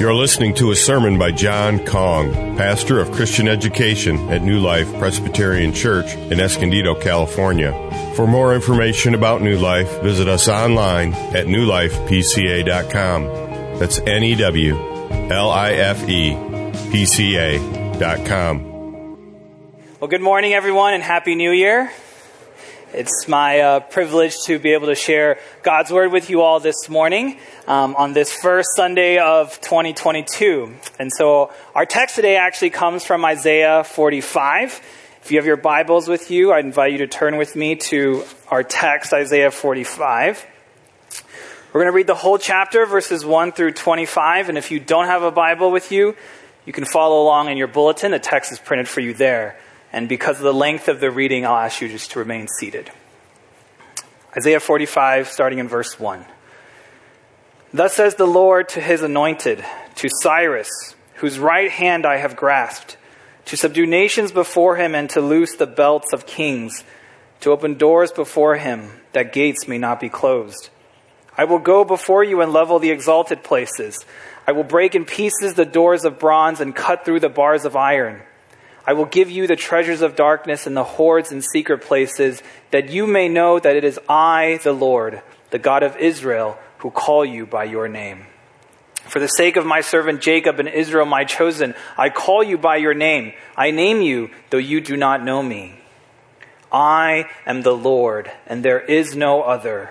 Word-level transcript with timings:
You're 0.00 0.14
listening 0.14 0.54
to 0.54 0.70
a 0.70 0.76
sermon 0.76 1.18
by 1.18 1.30
John 1.30 1.84
Kong, 1.84 2.32
pastor 2.56 3.00
of 3.00 3.12
Christian 3.12 3.46
education 3.46 4.16
at 4.30 4.40
New 4.40 4.58
Life 4.58 4.90
Presbyterian 4.98 5.74
Church 5.74 6.14
in 6.14 6.40
Escondido, 6.40 6.94
California. 6.94 7.72
For 8.16 8.26
more 8.26 8.54
information 8.54 9.14
about 9.14 9.42
New 9.42 9.58
Life, 9.58 10.00
visit 10.00 10.26
us 10.26 10.48
online 10.48 11.12
at 11.12 11.48
newlifepca.com. 11.48 13.24
That's 13.78 13.98
N 13.98 14.22
E 14.24 14.34
W 14.36 14.74
L 15.30 15.50
I 15.50 15.72
F 15.72 16.08
E 16.08 16.34
P 16.90 17.04
C 17.04 17.36
A.com. 17.36 18.64
Well, 20.00 20.08
good 20.08 20.22
morning, 20.22 20.54
everyone, 20.54 20.94
and 20.94 21.02
Happy 21.02 21.34
New 21.34 21.50
Year. 21.50 21.92
It's 22.92 23.28
my 23.28 23.60
uh, 23.60 23.80
privilege 23.80 24.34
to 24.46 24.58
be 24.58 24.72
able 24.72 24.88
to 24.88 24.96
share 24.96 25.38
God's 25.62 25.92
Word 25.92 26.10
with 26.10 26.28
you 26.28 26.42
all 26.42 26.58
this 26.58 26.88
morning 26.88 27.38
um, 27.68 27.94
on 27.94 28.14
this 28.14 28.32
first 28.32 28.70
Sunday 28.74 29.18
of 29.18 29.60
2022. 29.60 30.74
And 30.98 31.12
so 31.12 31.52
our 31.72 31.86
text 31.86 32.16
today 32.16 32.34
actually 32.34 32.70
comes 32.70 33.04
from 33.04 33.24
Isaiah 33.24 33.84
45. 33.84 34.82
If 35.22 35.30
you 35.30 35.38
have 35.38 35.46
your 35.46 35.56
Bibles 35.56 36.08
with 36.08 36.32
you, 36.32 36.50
I 36.50 36.58
invite 36.58 36.90
you 36.90 36.98
to 36.98 37.06
turn 37.06 37.36
with 37.36 37.54
me 37.54 37.76
to 37.76 38.24
our 38.48 38.64
text, 38.64 39.12
Isaiah 39.12 39.52
45. 39.52 40.44
We're 41.72 41.82
going 41.82 41.92
to 41.92 41.96
read 41.96 42.08
the 42.08 42.16
whole 42.16 42.38
chapter, 42.38 42.86
verses 42.86 43.24
1 43.24 43.52
through 43.52 43.74
25. 43.74 44.48
And 44.48 44.58
if 44.58 44.72
you 44.72 44.80
don't 44.80 45.06
have 45.06 45.22
a 45.22 45.30
Bible 45.30 45.70
with 45.70 45.92
you, 45.92 46.16
you 46.66 46.72
can 46.72 46.84
follow 46.84 47.22
along 47.22 47.50
in 47.50 47.56
your 47.56 47.68
bulletin. 47.68 48.10
The 48.10 48.18
text 48.18 48.50
is 48.50 48.58
printed 48.58 48.88
for 48.88 48.98
you 48.98 49.14
there. 49.14 49.59
And 49.92 50.08
because 50.08 50.36
of 50.36 50.44
the 50.44 50.54
length 50.54 50.88
of 50.88 51.00
the 51.00 51.10
reading, 51.10 51.44
I'll 51.44 51.56
ask 51.56 51.80
you 51.80 51.88
just 51.88 52.12
to 52.12 52.18
remain 52.18 52.46
seated. 52.58 52.90
Isaiah 54.36 54.60
45, 54.60 55.28
starting 55.28 55.58
in 55.58 55.68
verse 55.68 55.98
1. 55.98 56.24
Thus 57.72 57.94
says 57.94 58.14
the 58.14 58.26
Lord 58.26 58.68
to 58.70 58.80
his 58.80 59.02
anointed, 59.02 59.64
to 59.96 60.08
Cyrus, 60.22 60.68
whose 61.14 61.38
right 61.38 61.70
hand 61.70 62.06
I 62.06 62.18
have 62.18 62.36
grasped, 62.36 62.96
to 63.46 63.56
subdue 63.56 63.86
nations 63.86 64.32
before 64.32 64.76
him 64.76 64.94
and 64.94 65.10
to 65.10 65.20
loose 65.20 65.56
the 65.56 65.66
belts 65.66 66.12
of 66.12 66.26
kings, 66.26 66.84
to 67.40 67.50
open 67.50 67.74
doors 67.74 68.12
before 68.12 68.56
him, 68.56 68.90
that 69.12 69.32
gates 69.32 69.66
may 69.66 69.78
not 69.78 69.98
be 69.98 70.08
closed. 70.08 70.70
I 71.36 71.44
will 71.44 71.58
go 71.58 71.84
before 71.84 72.22
you 72.22 72.42
and 72.42 72.52
level 72.52 72.78
the 72.78 72.90
exalted 72.90 73.42
places. 73.42 74.04
I 74.46 74.52
will 74.52 74.64
break 74.64 74.94
in 74.94 75.04
pieces 75.04 75.54
the 75.54 75.64
doors 75.64 76.04
of 76.04 76.18
bronze 76.18 76.60
and 76.60 76.76
cut 76.76 77.04
through 77.04 77.20
the 77.20 77.28
bars 77.28 77.64
of 77.64 77.76
iron. 77.76 78.22
I 78.86 78.94
will 78.94 79.04
give 79.04 79.30
you 79.30 79.46
the 79.46 79.56
treasures 79.56 80.00
of 80.00 80.16
darkness 80.16 80.66
and 80.66 80.76
the 80.76 80.84
hoards 80.84 81.32
and 81.32 81.44
secret 81.44 81.82
places, 81.82 82.42
that 82.70 82.90
you 82.90 83.06
may 83.06 83.28
know 83.28 83.58
that 83.58 83.76
it 83.76 83.84
is 83.84 83.98
I, 84.08 84.58
the 84.62 84.72
Lord, 84.72 85.22
the 85.50 85.58
God 85.58 85.82
of 85.82 85.96
Israel, 85.96 86.58
who 86.78 86.90
call 86.90 87.24
you 87.24 87.46
by 87.46 87.64
your 87.64 87.88
name. 87.88 88.26
For 89.04 89.18
the 89.18 89.26
sake 89.28 89.56
of 89.56 89.66
my 89.66 89.80
servant 89.80 90.20
Jacob 90.20 90.60
and 90.60 90.68
Israel, 90.68 91.04
my 91.04 91.24
chosen, 91.24 91.74
I 91.98 92.10
call 92.10 92.42
you 92.42 92.56
by 92.56 92.76
your 92.76 92.94
name. 92.94 93.32
I 93.56 93.70
name 93.70 94.02
you, 94.02 94.30
though 94.50 94.58
you 94.58 94.80
do 94.80 94.96
not 94.96 95.24
know 95.24 95.42
me. 95.42 95.80
I 96.72 97.28
am 97.46 97.62
the 97.62 97.76
Lord, 97.76 98.30
and 98.46 98.64
there 98.64 98.80
is 98.80 99.16
no 99.16 99.42
other. 99.42 99.90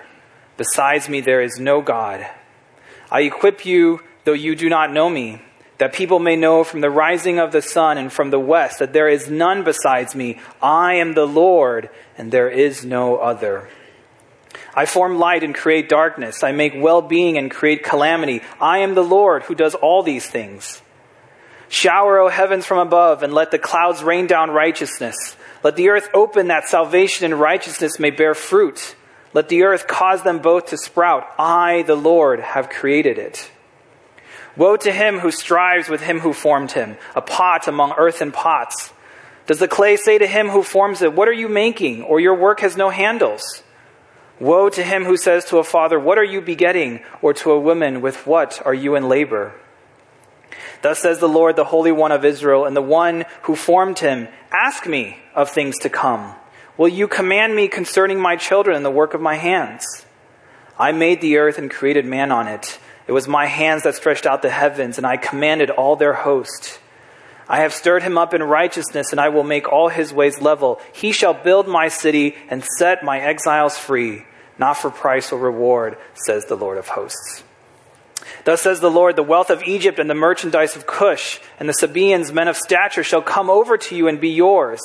Besides 0.56 1.08
me, 1.08 1.20
there 1.20 1.42
is 1.42 1.58
no 1.58 1.80
God. 1.82 2.26
I 3.10 3.22
equip 3.22 3.66
you, 3.66 4.00
though 4.24 4.32
you 4.32 4.56
do 4.56 4.68
not 4.68 4.92
know 4.92 5.08
me 5.08 5.42
that 5.80 5.94
people 5.94 6.18
may 6.18 6.36
know 6.36 6.62
from 6.62 6.82
the 6.82 6.90
rising 6.90 7.38
of 7.38 7.52
the 7.52 7.62
sun 7.62 7.96
and 7.96 8.12
from 8.12 8.28
the 8.28 8.38
west 8.38 8.80
that 8.80 8.92
there 8.92 9.08
is 9.08 9.30
none 9.30 9.64
besides 9.64 10.14
me. 10.14 10.38
I 10.62 10.96
am 10.96 11.14
the 11.14 11.26
Lord, 11.26 11.88
and 12.18 12.30
there 12.30 12.50
is 12.50 12.84
no 12.84 13.16
other. 13.16 13.66
I 14.74 14.84
form 14.84 15.18
light 15.18 15.42
and 15.42 15.54
create 15.54 15.88
darkness. 15.88 16.42
I 16.42 16.52
make 16.52 16.74
well 16.76 17.00
being 17.00 17.38
and 17.38 17.50
create 17.50 17.82
calamity. 17.82 18.42
I 18.60 18.80
am 18.80 18.94
the 18.94 19.02
Lord 19.02 19.44
who 19.44 19.54
does 19.54 19.74
all 19.74 20.02
these 20.02 20.26
things. 20.26 20.82
Shower, 21.70 22.18
O 22.18 22.28
heavens, 22.28 22.66
from 22.66 22.86
above, 22.86 23.22
and 23.22 23.32
let 23.32 23.50
the 23.50 23.58
clouds 23.58 24.02
rain 24.02 24.26
down 24.26 24.50
righteousness. 24.50 25.34
Let 25.64 25.76
the 25.76 25.88
earth 25.88 26.10
open 26.12 26.48
that 26.48 26.68
salvation 26.68 27.24
and 27.24 27.40
righteousness 27.40 27.98
may 27.98 28.10
bear 28.10 28.34
fruit. 28.34 28.96
Let 29.32 29.48
the 29.48 29.62
earth 29.62 29.86
cause 29.86 30.22
them 30.24 30.40
both 30.40 30.66
to 30.66 30.76
sprout. 30.76 31.26
I, 31.38 31.84
the 31.86 31.96
Lord, 31.96 32.40
have 32.40 32.68
created 32.68 33.16
it. 33.16 33.50
Woe 34.56 34.76
to 34.76 34.92
him 34.92 35.20
who 35.20 35.30
strives 35.30 35.88
with 35.88 36.02
him 36.02 36.20
who 36.20 36.32
formed 36.32 36.72
him, 36.72 36.96
a 37.14 37.20
pot 37.20 37.68
among 37.68 37.92
earthen 37.96 38.32
pots. 38.32 38.92
Does 39.46 39.58
the 39.58 39.68
clay 39.68 39.96
say 39.96 40.18
to 40.18 40.26
him 40.26 40.48
who 40.48 40.62
forms 40.62 41.02
it, 41.02 41.14
What 41.14 41.28
are 41.28 41.32
you 41.32 41.48
making? 41.48 42.02
Or 42.02 42.20
your 42.20 42.34
work 42.34 42.60
has 42.60 42.76
no 42.76 42.90
handles? 42.90 43.62
Woe 44.38 44.68
to 44.70 44.82
him 44.82 45.04
who 45.04 45.16
says 45.16 45.44
to 45.46 45.58
a 45.58 45.64
father, 45.64 45.98
What 45.98 46.18
are 46.18 46.24
you 46.24 46.40
begetting? 46.40 47.00
Or 47.20 47.32
to 47.34 47.50
a 47.52 47.60
woman, 47.60 48.00
With 48.00 48.26
what 48.26 48.60
are 48.64 48.74
you 48.74 48.94
in 48.94 49.08
labor? 49.08 49.54
Thus 50.82 51.00
says 51.00 51.18
the 51.18 51.28
Lord, 51.28 51.56
the 51.56 51.64
Holy 51.64 51.92
One 51.92 52.12
of 52.12 52.24
Israel, 52.24 52.64
and 52.64 52.76
the 52.76 52.82
one 52.82 53.24
who 53.42 53.54
formed 53.54 53.98
him, 53.98 54.28
Ask 54.52 54.86
me 54.86 55.18
of 55.34 55.50
things 55.50 55.78
to 55.80 55.90
come. 55.90 56.34
Will 56.76 56.88
you 56.88 57.08
command 57.08 57.54
me 57.54 57.68
concerning 57.68 58.18
my 58.18 58.36
children 58.36 58.76
and 58.76 58.84
the 58.84 58.90
work 58.90 59.12
of 59.12 59.20
my 59.20 59.34
hands? 59.34 60.06
I 60.78 60.92
made 60.92 61.20
the 61.20 61.36
earth 61.36 61.58
and 61.58 61.70
created 61.70 62.06
man 62.06 62.32
on 62.32 62.48
it. 62.48 62.78
It 63.10 63.12
was 63.12 63.26
my 63.26 63.46
hands 63.46 63.82
that 63.82 63.96
stretched 63.96 64.24
out 64.24 64.40
the 64.40 64.50
heavens, 64.50 64.96
and 64.96 65.04
I 65.04 65.16
commanded 65.16 65.68
all 65.68 65.96
their 65.96 66.12
host. 66.12 66.78
I 67.48 67.62
have 67.62 67.74
stirred 67.74 68.04
him 68.04 68.16
up 68.16 68.34
in 68.34 68.40
righteousness, 68.40 69.10
and 69.10 69.20
I 69.20 69.30
will 69.30 69.42
make 69.42 69.66
all 69.66 69.88
his 69.88 70.12
ways 70.12 70.40
level. 70.40 70.80
He 70.92 71.10
shall 71.10 71.34
build 71.34 71.66
my 71.66 71.88
city 71.88 72.36
and 72.48 72.64
set 72.78 73.02
my 73.02 73.18
exiles 73.18 73.76
free, 73.76 74.26
not 74.60 74.76
for 74.76 74.90
price 74.90 75.32
or 75.32 75.40
reward, 75.40 75.98
says 76.14 76.44
the 76.44 76.54
Lord 76.54 76.78
of 76.78 76.86
hosts. 76.86 77.42
Thus 78.44 78.62
says 78.62 78.78
the 78.78 78.92
Lord, 78.92 79.16
the 79.16 79.24
wealth 79.24 79.50
of 79.50 79.64
Egypt 79.64 79.98
and 79.98 80.08
the 80.08 80.14
merchandise 80.14 80.76
of 80.76 80.86
Cush 80.86 81.40
and 81.58 81.68
the 81.68 81.72
Sabaeans, 81.72 82.30
men 82.30 82.46
of 82.46 82.56
stature, 82.56 83.02
shall 83.02 83.22
come 83.22 83.50
over 83.50 83.76
to 83.76 83.96
you 83.96 84.06
and 84.06 84.20
be 84.20 84.30
yours. 84.30 84.80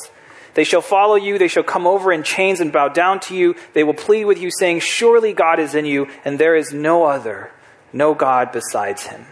They 0.55 0.63
shall 0.63 0.81
follow 0.81 1.13
you, 1.13 1.37
they 1.37 1.47
shall 1.47 1.61
come 1.61 1.85
over 1.85 2.11
in 2.11 2.23
chains 2.23 2.59
and 2.59 2.73
bow 2.73 2.87
down 2.87 3.19
to 3.19 3.35
you. 3.35 3.53
They 3.73 3.83
will 3.83 3.93
plead 3.93 4.25
with 4.25 4.39
you, 4.39 4.49
saying, 4.49 4.79
Surely 4.79 5.31
God 5.31 5.59
is 5.59 5.75
in 5.75 5.85
you, 5.85 6.07
and 6.23 6.39
there 6.39 6.55
is 6.55 6.73
no 6.73 7.03
other 7.03 7.51
no 7.95 8.13
God 8.13 8.51
besides 8.51 9.07
him. 9.07 9.25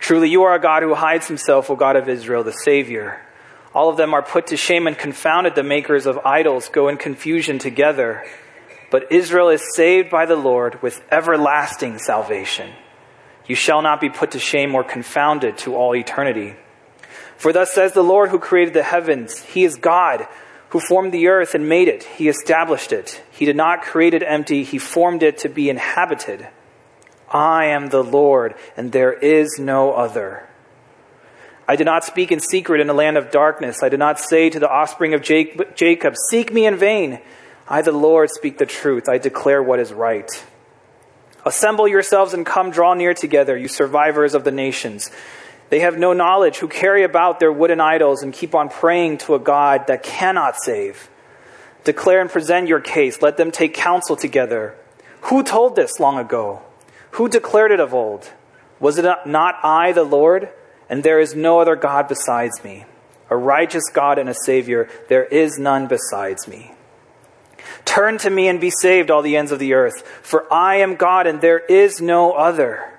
Truly, 0.00 0.28
you 0.28 0.42
are 0.42 0.54
a 0.54 0.60
God 0.60 0.82
who 0.82 0.94
hides 0.94 1.28
himself, 1.28 1.70
O 1.70 1.76
God 1.76 1.94
of 1.94 2.08
Israel, 2.08 2.42
the 2.42 2.52
Savior. 2.52 3.22
All 3.72 3.88
of 3.88 3.96
them 3.96 4.14
are 4.14 4.22
put 4.22 4.48
to 4.48 4.56
shame 4.56 4.88
and 4.88 4.98
confounded. 4.98 5.54
The 5.54 5.62
makers 5.62 6.06
of 6.06 6.18
idols 6.24 6.68
go 6.68 6.88
in 6.88 6.96
confusion 6.96 7.58
together. 7.58 8.24
But 8.90 9.12
Israel 9.12 9.48
is 9.48 9.74
saved 9.74 10.10
by 10.10 10.26
the 10.26 10.36
Lord 10.36 10.82
with 10.82 11.00
everlasting 11.10 11.98
salvation. 11.98 12.72
You 13.46 13.54
shall 13.54 13.80
not 13.80 14.00
be 14.00 14.10
put 14.10 14.32
to 14.32 14.40
shame 14.40 14.74
or 14.74 14.82
confounded 14.82 15.56
to 15.58 15.76
all 15.76 15.94
eternity. 15.94 16.56
For 17.36 17.52
thus 17.52 17.72
says 17.72 17.92
the 17.92 18.02
Lord 18.02 18.30
who 18.30 18.40
created 18.40 18.74
the 18.74 18.82
heavens 18.82 19.40
He 19.40 19.62
is 19.64 19.76
God 19.76 20.26
who 20.70 20.80
formed 20.80 21.12
the 21.12 21.28
earth 21.28 21.54
and 21.54 21.68
made 21.68 21.86
it. 21.86 22.02
He 22.02 22.28
established 22.28 22.92
it. 22.92 23.22
He 23.30 23.44
did 23.44 23.56
not 23.56 23.82
create 23.82 24.14
it 24.14 24.24
empty, 24.26 24.64
He 24.64 24.78
formed 24.78 25.22
it 25.22 25.38
to 25.38 25.48
be 25.48 25.70
inhabited. 25.70 26.48
I 27.30 27.66
am 27.66 27.88
the 27.88 28.04
Lord, 28.04 28.54
and 28.76 28.92
there 28.92 29.12
is 29.12 29.58
no 29.58 29.92
other. 29.92 30.48
I 31.68 31.74
did 31.76 31.84
not 31.84 32.04
speak 32.04 32.30
in 32.30 32.38
secret 32.38 32.80
in 32.80 32.88
a 32.88 32.94
land 32.94 33.16
of 33.16 33.30
darkness. 33.30 33.82
I 33.82 33.88
did 33.88 33.98
not 33.98 34.20
say 34.20 34.50
to 34.50 34.60
the 34.60 34.70
offspring 34.70 35.14
of 35.14 35.22
Jacob, 35.22 36.14
Seek 36.30 36.52
me 36.52 36.66
in 36.66 36.76
vain. 36.76 37.20
I, 37.68 37.82
the 37.82 37.92
Lord, 37.92 38.30
speak 38.30 38.58
the 38.58 38.66
truth. 38.66 39.08
I 39.08 39.18
declare 39.18 39.62
what 39.62 39.80
is 39.80 39.92
right. 39.92 40.30
Assemble 41.44 41.88
yourselves 41.88 42.34
and 42.34 42.46
come 42.46 42.70
draw 42.70 42.94
near 42.94 43.14
together, 43.14 43.56
you 43.56 43.68
survivors 43.68 44.34
of 44.34 44.44
the 44.44 44.52
nations. 44.52 45.10
They 45.68 45.80
have 45.80 45.98
no 45.98 46.12
knowledge, 46.12 46.58
who 46.58 46.68
carry 46.68 47.02
about 47.02 47.40
their 47.40 47.52
wooden 47.52 47.80
idols 47.80 48.22
and 48.22 48.32
keep 48.32 48.54
on 48.54 48.68
praying 48.68 49.18
to 49.18 49.34
a 49.34 49.40
God 49.40 49.88
that 49.88 50.04
cannot 50.04 50.56
save. 50.56 51.08
Declare 51.82 52.20
and 52.20 52.30
present 52.30 52.68
your 52.68 52.80
case. 52.80 53.22
Let 53.22 53.36
them 53.36 53.50
take 53.50 53.74
counsel 53.74 54.16
together. 54.16 54.76
Who 55.22 55.42
told 55.42 55.74
this 55.74 55.98
long 55.98 56.18
ago? 56.18 56.62
Who 57.16 57.30
declared 57.30 57.72
it 57.72 57.80
of 57.80 57.94
old? 57.94 58.30
Was 58.78 58.98
it 58.98 59.06
not 59.24 59.54
I, 59.62 59.92
the 59.92 60.04
Lord? 60.04 60.50
And 60.90 61.02
there 61.02 61.18
is 61.18 61.34
no 61.34 61.60
other 61.60 61.74
God 61.74 62.08
besides 62.08 62.62
me. 62.62 62.84
A 63.30 63.36
righteous 63.36 63.84
God 63.90 64.18
and 64.18 64.28
a 64.28 64.34
Savior, 64.44 64.88
there 65.08 65.24
is 65.24 65.58
none 65.58 65.86
besides 65.86 66.46
me. 66.46 66.72
Turn 67.86 68.18
to 68.18 68.28
me 68.28 68.48
and 68.48 68.60
be 68.60 68.68
saved, 68.68 69.10
all 69.10 69.22
the 69.22 69.34
ends 69.34 69.50
of 69.50 69.58
the 69.58 69.72
earth, 69.72 70.02
for 70.22 70.52
I 70.52 70.76
am 70.76 70.96
God 70.96 71.26
and 71.26 71.40
there 71.40 71.58
is 71.58 72.02
no 72.02 72.32
other. 72.32 72.92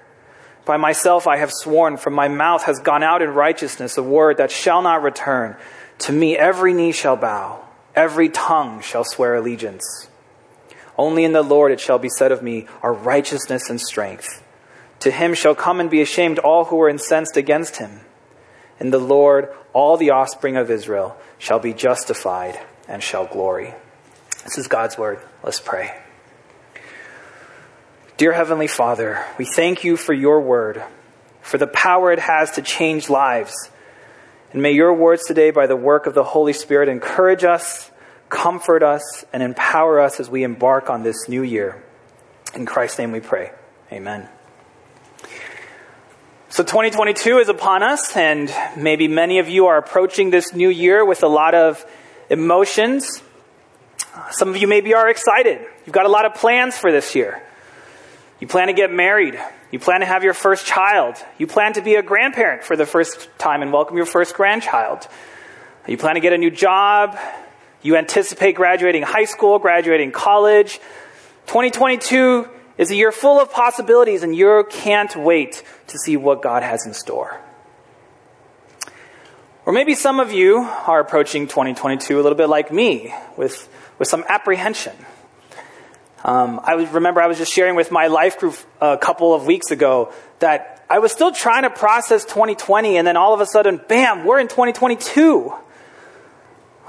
By 0.66 0.78
myself 0.78 1.28
I 1.28 1.38
have 1.38 1.52
sworn, 1.54 1.98
from 1.98 2.16
my 2.16 2.28
mouth 2.28 2.64
has 2.64 2.80
gone 2.80 3.04
out 3.04 3.22
in 3.22 3.30
righteousness 3.30 3.98
a 3.98 4.04
word 4.04 4.38
that 4.38 4.50
shall 4.50 4.82
not 4.82 5.04
return. 5.04 5.56
To 6.00 6.12
me 6.12 6.36
every 6.36 6.74
knee 6.74 6.92
shall 6.92 7.18
bow, 7.18 7.64
every 7.96 8.30
tongue 8.30 8.82
shall 8.82 9.04
swear 9.04 9.36
allegiance. 9.36 10.08
Only 10.98 11.24
in 11.24 11.34
the 11.34 11.44
Lord 11.44 11.72
it 11.72 11.80
shall 11.80 12.00
be 12.00 12.10
said 12.10 12.32
of 12.32 12.42
me, 12.42 12.68
are 12.82 12.94
righteousness 12.94 13.70
and 13.70 13.80
strength. 13.80 14.44
To 15.02 15.12
him 15.12 15.34
shall 15.34 15.56
come 15.56 15.80
and 15.80 15.90
be 15.90 16.02
ashamed 16.02 16.40
all 16.40 16.66
who 16.66 16.82
are 16.82 16.90
incensed 16.90 17.38
against 17.38 17.78
him. 17.78 18.02
In 18.80 18.90
the 18.90 19.00
Lord 19.00 19.50
all 19.74 19.98
the 19.98 20.10
offspring 20.10 20.58
of 20.58 20.72
Israel 20.72 21.16
shall 21.38 21.60
be 21.60 21.74
justified 21.74 22.60
and 22.88 23.04
shall 23.04 23.28
glory. 23.28 23.74
This 24.44 24.58
is 24.58 24.68
God's 24.68 24.98
word. 24.98 25.20
Let's 25.44 25.60
pray. 25.60 25.96
Dear 28.18 28.34
Heavenly 28.34 28.68
Father, 28.68 29.24
we 29.38 29.46
thank 29.46 29.84
you 29.84 29.98
for 29.98 30.14
your 30.14 30.42
word, 30.42 30.84
for 31.42 31.60
the 31.60 31.68
power 31.68 32.12
it 32.12 32.18
has 32.18 32.52
to 32.52 32.64
change 32.64 33.10
lives. 33.10 33.70
And 34.52 34.62
may 34.64 34.72
your 34.72 34.94
words 34.94 35.24
today, 35.28 35.52
by 35.52 35.68
the 35.68 35.76
work 35.76 36.08
of 36.08 36.16
the 36.16 36.24
Holy 36.24 36.54
Spirit, 36.54 36.90
encourage 36.90 37.44
us, 37.44 37.92
comfort 38.30 38.84
us, 38.84 39.26
and 39.32 39.42
empower 39.42 40.00
us 40.00 40.20
as 40.20 40.30
we 40.30 40.44
embark 40.44 40.90
on 40.90 41.04
this 41.04 41.30
new 41.30 41.44
year. 41.44 41.84
In 42.54 42.66
Christ's 42.66 43.00
name 43.00 43.12
we 43.12 43.20
pray. 43.20 43.52
Amen. 43.92 44.28
So 46.50 46.64
2022 46.64 47.40
is 47.40 47.50
upon 47.50 47.84
us, 47.84 48.16
and 48.16 48.54
maybe 48.76 49.08
many 49.08 49.40
of 49.40 49.50
you 49.50 49.68
are 49.68 49.78
approaching 49.78 50.30
this 50.30 50.54
new 50.54 50.70
year 50.70 51.06
with 51.06 51.24
a 51.24 51.28
lot 51.28 51.54
of 51.54 51.86
emotions. 52.30 53.22
Some 54.32 54.50
of 54.50 54.58
you 54.58 54.68
maybe 54.68 54.94
are 54.94 55.10
excited. 55.10 55.60
You've 55.86 55.94
got 55.94 56.06
a 56.06 56.10
lot 56.10 56.26
of 56.26 56.36
plans 56.36 56.78
for 56.78 56.92
this 56.92 57.16
year. 57.16 57.44
You 58.40 58.48
plan 58.48 58.68
to 58.68 58.74
get 58.74 58.92
married. 58.92 59.40
You 59.72 59.80
plan 59.80 60.00
to 60.00 60.06
have 60.06 60.24
your 60.24 60.34
first 60.34 60.66
child. 60.66 61.16
You 61.38 61.48
plan 61.48 61.74
to 61.74 61.82
be 61.82 61.96
a 61.96 62.02
grandparent 62.02 62.64
for 62.64 62.76
the 62.76 62.86
first 62.86 63.30
time 63.38 63.62
and 63.62 63.74
welcome 63.74 63.98
your 63.98 64.06
first 64.06 64.34
grandchild. 64.34 65.08
You 65.88 65.98
plan 65.98 66.16
to 66.16 66.22
get 66.22 66.34
a 66.34 66.38
new 66.38 66.52
job. 66.52 67.18
You 67.82 67.96
anticipate 67.96 68.54
graduating 68.56 69.04
high 69.04 69.26
school, 69.26 69.60
graduating 69.60 70.12
college. 70.12 70.80
2022 71.48 72.50
is 72.78 72.92
a 72.92 72.96
year 72.96 73.12
full 73.12 73.40
of 73.40 73.52
possibilities, 73.52 74.24
and 74.24 74.36
you 74.36 74.66
can't 74.70 75.16
wait 75.16 75.64
to 75.88 75.98
see 75.98 76.18
what 76.18 76.42
God 76.42 76.64
has 76.64 76.86
in 76.86 76.94
store. 76.94 77.40
Or 79.66 79.74
maybe 79.74 79.96
some 79.96 80.20
of 80.20 80.32
you 80.32 80.60
are 80.60 81.00
approaching 81.00 81.48
2022 81.48 82.20
a 82.20 82.22
little 82.22 82.38
bit 82.38 82.50
like 82.50 82.72
me, 82.72 83.14
with, 83.36 83.68
with 84.00 84.08
some 84.08 84.24
apprehension. 84.28 84.96
Um, 86.24 86.60
I 86.64 86.74
remember 86.74 87.22
I 87.22 87.28
was 87.28 87.38
just 87.38 87.54
sharing 87.54 87.76
with 87.76 87.92
my 87.92 88.08
life 88.08 88.40
group 88.40 88.56
a 88.82 88.98
couple 88.98 89.34
of 89.34 89.46
weeks 89.46 89.72
ago 89.72 90.12
that 90.40 90.86
I 90.90 91.00
was 91.00 91.12
still 91.12 91.32
trying 91.32 91.64
to 91.64 91.70
process 91.70 92.26
2020, 92.26 92.98
and 92.98 93.06
then 93.06 93.18
all 93.18 93.34
of 93.34 93.42
a 93.42 93.46
sudden, 93.46 93.80
bam, 93.88 94.26
we're 94.26 94.40
in 94.40 94.48
2022. 94.48 95.54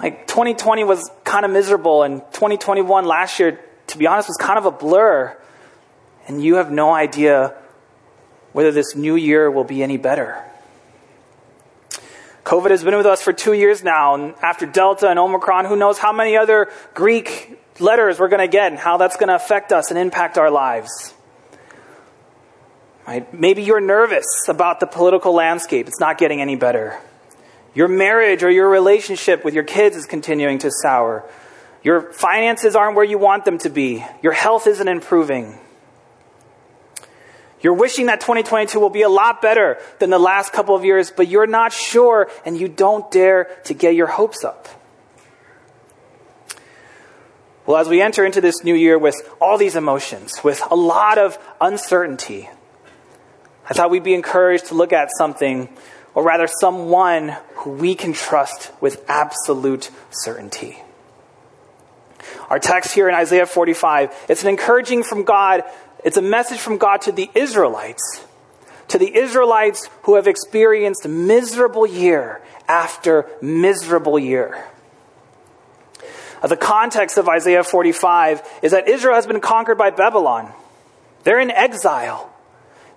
Like 0.01 0.27
2020 0.27 0.85
was 0.85 1.11
kind 1.25 1.45
of 1.45 1.51
miserable, 1.51 2.03
and 2.03 2.21
2021 2.33 3.05
last 3.05 3.39
year, 3.41 3.61
to 3.89 3.99
be 3.99 4.07
honest, 4.07 4.29
was 4.29 4.37
kind 4.37 4.59
of 4.59 4.65
a 4.67 4.71
blur. 4.71 5.37
And 6.27 6.43
you 6.43 6.57
have 6.57 6.71
no 6.71 6.93
idea 6.93 7.55
whether 8.53 8.71
this 8.71 8.95
new 8.95 9.17
year 9.17 9.51
will 9.51 9.65
be 9.65 9.83
any 9.83 9.97
better. 9.97 10.45
COVID 12.45 12.71
has 12.71 12.83
been 12.83 12.97
with 12.97 13.07
us 13.07 13.21
for 13.21 13.33
two 13.33 13.53
years 13.53 13.83
now, 13.83 14.15
and 14.15 14.35
after 14.43 14.67
Delta 14.67 15.09
and 15.09 15.19
Omicron, 15.19 15.67
who 15.67 15.77
knows 15.77 15.99
how 15.99 16.13
many 16.13 16.37
other 16.37 16.71
Greek 16.95 17.59
letters 17.81 18.19
we're 18.19 18.29
going 18.29 18.41
to 18.41 18.49
get 18.49 18.73
and 18.73 18.79
how 18.79 18.97
that's 18.97 19.17
going 19.17 19.29
to 19.29 19.35
affect 19.35 19.73
us 19.73 19.91
and 19.91 19.99
impact 19.99 20.39
our 20.39 20.51
lives. 20.51 21.15
Right? 23.07 23.33
Maybe 23.35 23.63
you're 23.63 23.81
nervous 23.81 24.27
about 24.49 24.81
the 24.81 24.87
political 24.87 25.35
landscape. 25.35 25.89
It's 25.89 26.01
not 26.01 26.19
getting 26.19 26.41
any 26.41 26.57
better. 26.57 26.99
Your 27.75 27.89
marriage 27.89 28.43
or 28.43 28.51
your 28.51 28.69
relationship 28.69 29.45
with 29.45 29.55
your 29.55 29.65
kids 29.65 29.97
is 29.97 30.07
continuing 30.07 30.59
to 30.59 30.71
sour. 30.71 31.29
Your 31.83 32.13
finances 32.13 32.75
aren't 32.75 32.97
where 32.97 33.05
you 33.05 33.19
want 33.19 33.45
them 33.45 33.59
to 33.59 33.69
be. 33.71 34.05
Your 34.23 34.33
health 34.33 34.67
isn't 34.67 34.89
improving. 34.89 35.59
You're 37.61 37.75
wishing 37.75 38.07
that 38.07 38.21
2022 38.21 38.79
will 38.79 38.91
be 38.91 39.03
a 39.03 39.09
lot 39.09 39.43
better 39.43 39.79
than 39.99 40.11
the 40.11 40.19
last 40.19 40.53
couple 40.53 40.77
of 40.77 40.85
years, 40.85 41.11
but 41.11 41.29
you're 41.29 41.47
not 41.47 41.73
sure 41.73 42.31
and 42.45 42.57
you 42.57 42.69
don't 42.69 43.11
dare 43.11 43.45
to 43.65 43.75
get 43.75 43.95
your 43.95 44.07
hopes 44.07 44.45
up. 44.45 44.69
Well, 47.67 47.77
as 47.77 47.89
we 47.89 48.01
enter 48.01 48.25
into 48.25 48.41
this 48.41 48.65
new 48.65 48.75
year 48.75 48.99
with 48.99 49.17
all 49.41 49.59
these 49.59 49.77
emotions, 49.77 50.43
with 50.43 50.63
a 50.71 50.75
lot 50.75 51.19
of 51.19 51.39
uncertainty, 51.61 52.49
I 53.69 53.75
thought 53.75 53.91
we'd 53.91 54.05
be 54.05 54.15
encouraged 54.15 54.67
to 54.67 54.75
look 54.75 54.95
at 54.95 55.11
something, 55.19 55.69
or 56.19 56.25
rather, 56.25 56.49
someone 56.49 57.37
who 57.59 57.71
we 57.71 57.95
can 57.95 58.13
trust 58.13 58.73
with 58.81 59.09
absolute 59.09 59.89
certainty. 60.11 60.83
Our 62.51 62.59
text 62.59 62.93
here 62.93 63.09
in 63.09 63.15
Isaiah 63.15 63.47
45, 63.47 64.27
it's 64.29 64.43
an 64.43 64.49
encouraging 64.49 65.05
from 65.05 65.23
God, 65.23 65.63
it's 66.05 66.17
a 66.17 66.21
message 66.21 66.59
from 66.59 66.77
God 66.77 67.03
to 67.03 67.13
the 67.13 67.31
Israelites, 67.37 68.25
to 68.89 68.99
the 68.99 69.17
Israelites 69.17 69.89
who 70.03 70.17
have 70.17 70.27
experienced 70.27 71.07
miserable 71.07 71.87
year 71.87 72.43
after 72.67 73.25
miserable 73.41 74.19
year. 74.19 74.65
Uh, 76.43 76.49
the 76.49 76.57
context 76.57 77.17
of 77.17 77.29
Isaiah 77.29 77.63
45 77.63 78.43
is 78.63 78.73
that 78.73 78.89
Israel 78.89 79.15
has 79.15 79.29
been 79.29 79.41
conquered 79.41 79.79
by 79.79 79.91
Babylon. 79.91 80.53
They're 81.23 81.39
in 81.39 81.53
exile. 81.53 82.35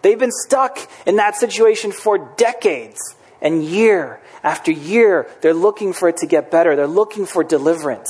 They've 0.01 0.19
been 0.19 0.31
stuck 0.31 0.80
in 1.06 1.18
that 1.18 1.36
situation 1.36 1.92
for 1.92 2.33
decades. 2.38 3.00
And 3.42 3.63
year 3.63 4.21
after 4.44 4.71
year, 4.71 5.27
they're 5.42 5.53
looking 5.53 5.94
for 5.94 6.09
it 6.09 6.18
to 6.18 6.27
get 6.27 6.51
better. 6.51 6.75
They're 6.75 6.88
looking 6.88 7.25
for 7.25 7.44
deliverance. 7.44 8.09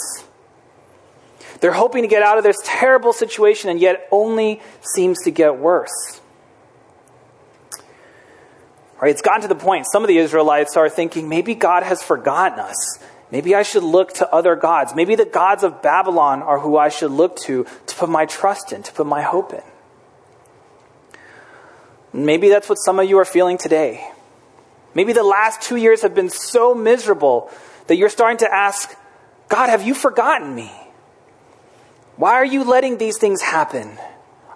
They're 1.61 1.73
hoping 1.73 2.01
to 2.01 2.07
get 2.07 2.23
out 2.23 2.37
of 2.37 2.43
this 2.43 2.57
terrible 2.63 3.13
situation, 3.13 3.69
and 3.69 3.79
yet 3.79 4.07
only 4.11 4.61
seems 4.81 5.21
to 5.23 5.31
get 5.31 5.57
worse. 5.57 6.19
Right? 8.99 9.11
It's 9.11 9.21
gotten 9.21 9.41
to 9.41 9.47
the 9.47 9.55
point, 9.55 9.85
some 9.91 10.03
of 10.03 10.07
the 10.07 10.17
Israelites 10.17 10.75
are 10.75 10.89
thinking 10.89 11.29
maybe 11.29 11.55
God 11.55 11.83
has 11.83 12.03
forgotten 12.03 12.59
us. 12.59 12.99
Maybe 13.31 13.55
I 13.55 13.63
should 13.63 13.83
look 13.83 14.13
to 14.15 14.29
other 14.33 14.55
gods. 14.55 14.93
Maybe 14.93 15.15
the 15.15 15.25
gods 15.25 15.63
of 15.63 15.81
Babylon 15.81 16.41
are 16.41 16.59
who 16.59 16.77
I 16.77 16.89
should 16.89 17.11
look 17.11 17.37
to 17.43 17.65
to 17.87 17.95
put 17.95 18.09
my 18.09 18.25
trust 18.25 18.73
in, 18.73 18.83
to 18.83 18.91
put 18.91 19.07
my 19.07 19.21
hope 19.21 19.53
in. 19.53 19.63
Maybe 22.13 22.49
that's 22.49 22.67
what 22.67 22.75
some 22.75 22.99
of 22.99 23.09
you 23.09 23.17
are 23.19 23.25
feeling 23.25 23.57
today. 23.57 24.09
Maybe 24.93 25.13
the 25.13 25.23
last 25.23 25.61
two 25.61 25.77
years 25.77 26.01
have 26.01 26.13
been 26.13 26.29
so 26.29 26.75
miserable 26.75 27.49
that 27.87 27.95
you're 27.95 28.09
starting 28.09 28.37
to 28.39 28.53
ask, 28.53 28.93
God, 29.47 29.69
have 29.69 29.85
you 29.85 29.93
forgotten 29.93 30.53
me? 30.53 30.71
Why 32.17 32.33
are 32.33 32.45
you 32.45 32.63
letting 32.63 32.97
these 32.97 33.17
things 33.17 33.41
happen? 33.41 33.97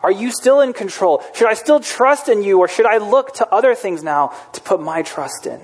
Are 0.04 0.12
you 0.12 0.30
still 0.32 0.62
in 0.62 0.74
control? 0.74 1.24
Should 1.34 1.48
I 1.48 1.54
still 1.56 1.80
trust 1.80 2.30
in 2.30 2.44
you, 2.44 2.60
or 2.60 2.68
should 2.68 2.86
I 2.86 2.98
look 2.98 3.34
to 3.36 3.48
other 3.48 3.74
things 3.74 4.04
now 4.04 4.34
to 4.54 4.62
put 4.62 4.80
my 4.80 5.02
trust 5.02 5.48
in? 5.48 5.60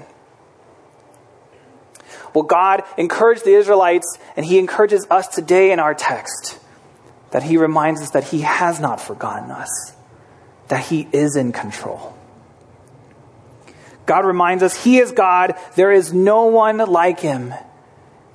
Well, 2.33 2.45
God 2.45 2.83
encouraged 2.97 3.45
the 3.45 3.53
Israelites, 3.53 4.17
and 4.35 4.45
He 4.45 4.57
encourages 4.57 5.05
us 5.11 5.27
today 5.27 5.71
in 5.71 5.79
our 5.79 5.94
text 5.94 6.57
that 7.31 7.44
He 7.44 7.57
reminds 7.57 8.01
us 8.01 8.11
that 8.11 8.25
He 8.25 8.41
has 8.41 8.79
not 8.79 8.99
forgotten 8.99 9.51
us, 9.51 9.94
that 10.71 10.85
He 10.85 11.06
is 11.12 11.35
in 11.35 11.51
control. 11.51 12.15
God 14.06 14.25
reminds 14.25 14.63
us 14.63 14.81
He 14.85 15.00
is 15.00 15.12
God, 15.12 15.56
there 15.75 15.92
is 15.92 16.13
no 16.13 16.45
one 16.45 16.78
like 16.78 17.19
Him. 17.19 17.54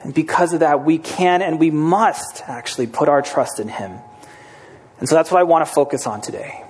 And 0.02 0.12
because 0.12 0.52
of 0.52 0.61
that, 0.61 0.85
we 0.85 0.99
can 0.99 1.40
and 1.40 1.59
we 1.59 1.71
must 1.71 2.43
actually 2.47 2.88
put 2.88 3.09
our 3.09 3.23
trust 3.23 3.59
in 3.59 3.69
Him. 3.69 3.99
And 4.99 5.09
so 5.09 5.14
that's 5.14 5.31
what 5.31 5.40
I 5.40 5.45
want 5.45 5.66
to 5.66 5.73
focus 5.73 6.07
on 6.07 6.21
today. 6.21 6.62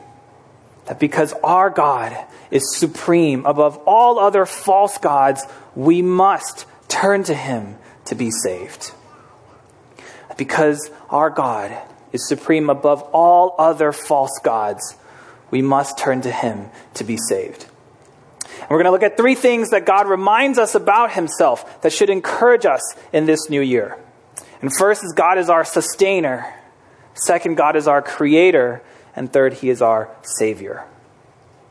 That 0.85 1.01
because 1.01 1.33
our 1.43 1.69
God 1.69 2.17
is 2.53 2.79
supreme 2.79 3.45
above 3.45 3.77
all 3.87 4.21
other 4.21 4.47
false 4.47 4.99
gods, 4.99 5.45
we 5.75 6.01
must 6.01 6.65
turn 6.87 7.25
to 7.25 7.35
Him 7.35 7.77
to 8.05 8.15
be 8.15 8.31
saved. 8.31 8.93
Because 10.37 10.93
our 11.11 11.29
God 11.29 11.77
is 12.13 12.29
supreme 12.29 12.71
above 12.71 13.03
all 13.13 13.57
other 13.59 13.91
false 13.91 14.39
gods, 14.45 14.97
we 15.51 15.63
must 15.63 15.99
turn 15.99 16.23
to 16.23 16.31
Him 16.31 16.71
to 16.95 17.05
be 17.05 17.17
saved. 17.17 17.67
And 18.61 18.71
we're 18.71 18.79
going 18.79 18.87
to 18.87 18.91
look 18.91 19.03
at 19.03 19.17
three 19.17 19.35
things 19.35 19.71
that 19.71 19.87
God 19.87 20.09
reminds 20.09 20.59
us 20.59 20.75
about 20.75 21.13
Himself 21.13 21.83
that 21.83 21.93
should 21.93 22.11
encourage 22.11 22.67
us 22.67 22.83
in 23.13 23.27
this 23.27 23.49
new 23.49 23.61
year. 23.61 23.99
And 24.61 24.71
first 24.77 25.05
is 25.05 25.13
God 25.13 25.39
is 25.39 25.49
our 25.49 25.65
sustainer. 25.65 26.53
Second, 27.15 27.57
God 27.57 27.77
is 27.77 27.87
our 27.87 28.03
creator. 28.03 28.83
And 29.15 29.33
third, 29.33 29.55
He 29.55 29.71
is 29.71 29.83
our 29.83 30.11
Savior. 30.23 30.85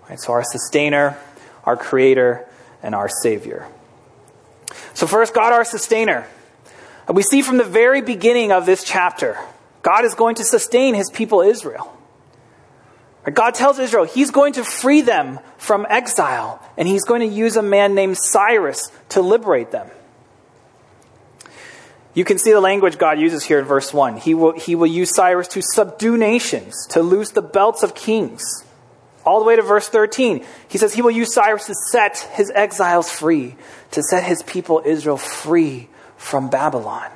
Right, 0.10 0.20
so, 0.20 0.34
our 0.34 0.44
sustainer, 0.44 1.18
our 1.64 1.76
creator, 1.76 2.48
and 2.84 2.94
our 2.94 3.10
Savior. 3.10 3.68
So, 4.94 5.08
first, 5.08 5.34
God 5.34 5.52
our 5.52 5.66
sustainer. 5.66 6.28
We 7.12 7.24
see 7.24 7.42
from 7.42 7.58
the 7.58 7.64
very 7.64 8.02
beginning 8.02 8.52
of 8.52 8.66
this 8.66 8.84
chapter, 8.84 9.38
God 9.82 10.06
is 10.06 10.16
going 10.16 10.36
to 10.36 10.44
sustain 10.44 10.96
his 10.96 11.10
people 11.12 11.42
Israel. 11.42 11.95
God 13.34 13.56
tells 13.56 13.80
Israel 13.80 14.06
he's 14.06 14.32
going 14.32 14.54
to 14.54 14.64
free 14.64 15.02
them 15.02 15.40
from 15.58 15.86
exile, 15.90 16.62
and 16.78 16.88
he's 16.88 17.04
going 17.04 17.22
to 17.22 17.36
use 17.36 17.56
a 17.56 17.64
man 17.64 17.96
named 17.96 18.18
Cyrus 18.18 18.92
to 19.10 19.22
liberate 19.22 19.72
them. 19.72 19.90
You 22.14 22.24
can 22.24 22.38
see 22.38 22.52
the 22.52 22.62
language 22.62 22.98
God 22.98 23.20
uses 23.20 23.44
here 23.44 23.60
in 23.60 23.66
verse 23.66 23.94
1. 23.94 24.18
He 24.18 24.34
will, 24.34 24.54
he 24.54 24.76
will 24.76 24.88
use 24.88 25.14
Cyrus 25.14 25.50
to 25.50 25.62
subdue 25.62 26.16
nations, 26.18 26.88
to 26.92 27.02
loose 27.02 27.32
the 27.32 27.42
belts 27.42 27.84
of 27.84 27.94
kings 27.94 28.64
all 29.26 29.40
the 29.40 29.46
way 29.46 29.56
to 29.56 29.62
verse 29.62 29.90
13. 29.90 30.46
He 30.68 30.78
says 30.78 30.94
he 30.94 31.02
will 31.02 31.12
use 31.12 31.34
Cyrus 31.34 31.66
to 31.66 31.74
set 31.92 32.20
his 32.34 32.52
exiles 32.52 33.10
free, 33.10 33.56
to 33.92 34.04
set 34.04 34.24
his 34.24 34.44
people 34.44 34.82
Israel 34.86 35.18
free 35.18 35.90
from 36.16 36.50
Babylon. 36.50 37.10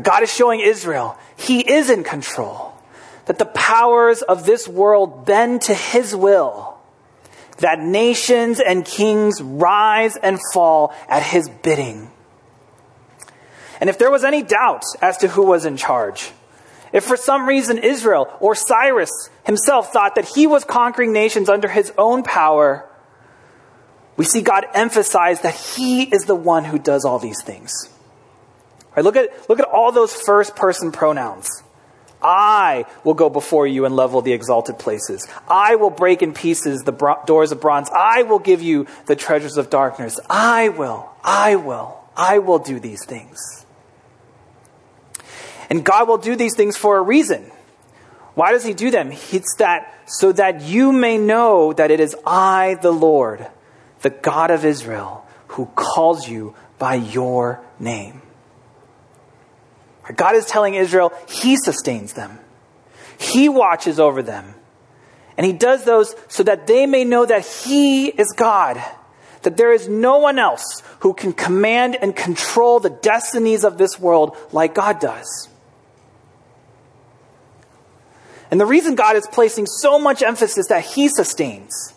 God 0.00 0.22
is 0.22 0.32
showing 0.32 0.60
Israel 0.60 1.16
he 1.36 1.60
is 1.60 1.88
in 1.88 2.04
control, 2.04 2.65
that 3.26 3.38
the 3.38 3.44
powers 3.44 4.22
of 4.22 4.46
this 4.46 4.66
world 4.66 5.26
bend 5.26 5.62
to 5.62 5.74
his 5.74 6.14
will, 6.14 6.78
that 7.58 7.78
nations 7.80 8.60
and 8.60 8.84
kings 8.84 9.42
rise 9.42 10.16
and 10.16 10.38
fall 10.52 10.94
at 11.08 11.22
his 11.22 11.48
bidding. 11.62 12.10
And 13.80 13.90
if 13.90 13.98
there 13.98 14.10
was 14.10 14.24
any 14.24 14.42
doubt 14.42 14.84
as 15.02 15.18
to 15.18 15.28
who 15.28 15.44
was 15.44 15.66
in 15.66 15.76
charge, 15.76 16.32
if 16.92 17.04
for 17.04 17.16
some 17.16 17.46
reason 17.46 17.78
Israel 17.78 18.32
or 18.40 18.54
Cyrus 18.54 19.10
himself 19.44 19.92
thought 19.92 20.14
that 20.14 20.24
he 20.24 20.46
was 20.46 20.64
conquering 20.64 21.12
nations 21.12 21.48
under 21.48 21.68
his 21.68 21.92
own 21.98 22.22
power, 22.22 22.88
we 24.16 24.24
see 24.24 24.40
God 24.40 24.64
emphasize 24.72 25.42
that 25.42 25.54
he 25.54 26.04
is 26.04 26.24
the 26.24 26.34
one 26.34 26.64
who 26.64 26.78
does 26.78 27.04
all 27.04 27.18
these 27.18 27.42
things. 27.42 27.90
Right, 28.96 29.04
look, 29.04 29.16
at, 29.16 29.50
look 29.50 29.58
at 29.58 29.66
all 29.66 29.92
those 29.92 30.14
first 30.14 30.56
person 30.56 30.90
pronouns. 30.90 31.62
I 32.26 32.86
will 33.04 33.14
go 33.14 33.30
before 33.30 33.68
you 33.68 33.84
and 33.84 33.94
level 33.94 34.20
the 34.20 34.32
exalted 34.32 34.80
places. 34.80 35.26
I 35.46 35.76
will 35.76 35.90
break 35.90 36.22
in 36.22 36.34
pieces 36.34 36.82
the 36.82 36.90
bro- 36.90 37.22
doors 37.24 37.52
of 37.52 37.60
bronze. 37.60 37.88
I 37.96 38.24
will 38.24 38.40
give 38.40 38.60
you 38.60 38.88
the 39.06 39.14
treasures 39.14 39.56
of 39.56 39.70
darkness. 39.70 40.18
I 40.28 40.70
will, 40.70 41.08
I 41.22 41.54
will, 41.54 42.00
I 42.16 42.40
will 42.40 42.58
do 42.58 42.80
these 42.80 43.04
things. 43.04 43.64
And 45.70 45.84
God 45.84 46.08
will 46.08 46.18
do 46.18 46.34
these 46.34 46.56
things 46.56 46.76
for 46.76 46.98
a 46.98 47.02
reason. 47.02 47.52
Why 48.34 48.50
does 48.50 48.64
He 48.64 48.74
do 48.74 48.90
them? 48.90 49.12
It's 49.12 49.54
that 49.58 49.94
so 50.06 50.32
that 50.32 50.62
you 50.62 50.92
may 50.92 51.18
know 51.18 51.72
that 51.72 51.92
it 51.92 52.00
is 52.00 52.16
I, 52.26 52.74
the 52.82 52.92
Lord, 52.92 53.46
the 54.02 54.10
God 54.10 54.50
of 54.50 54.64
Israel, 54.64 55.24
who 55.48 55.66
calls 55.76 56.28
you 56.28 56.54
by 56.78 56.96
your 56.96 57.60
name. 57.78 58.22
God 60.14 60.36
is 60.36 60.46
telling 60.46 60.74
Israel 60.74 61.12
He 61.28 61.56
sustains 61.56 62.12
them, 62.12 62.38
He 63.18 63.48
watches 63.48 63.98
over 63.98 64.22
them. 64.22 64.54
And 65.36 65.44
He 65.44 65.52
does 65.52 65.84
those 65.84 66.14
so 66.28 66.42
that 66.44 66.66
they 66.66 66.86
may 66.86 67.04
know 67.04 67.26
that 67.26 67.44
He 67.44 68.06
is 68.06 68.32
God, 68.36 68.82
that 69.42 69.56
there 69.56 69.72
is 69.72 69.88
no 69.88 70.18
one 70.18 70.38
else 70.38 70.82
who 71.00 71.12
can 71.12 71.32
command 71.32 71.96
and 72.00 72.14
control 72.14 72.80
the 72.80 72.90
destinies 72.90 73.64
of 73.64 73.78
this 73.78 73.98
world 73.98 74.36
like 74.52 74.74
God 74.74 75.00
does. 75.00 75.48
And 78.50 78.60
the 78.60 78.66
reason 78.66 78.94
God 78.94 79.16
is 79.16 79.26
placing 79.26 79.66
so 79.66 79.98
much 79.98 80.22
emphasis 80.22 80.68
that 80.68 80.84
He 80.84 81.08
sustains 81.08 81.94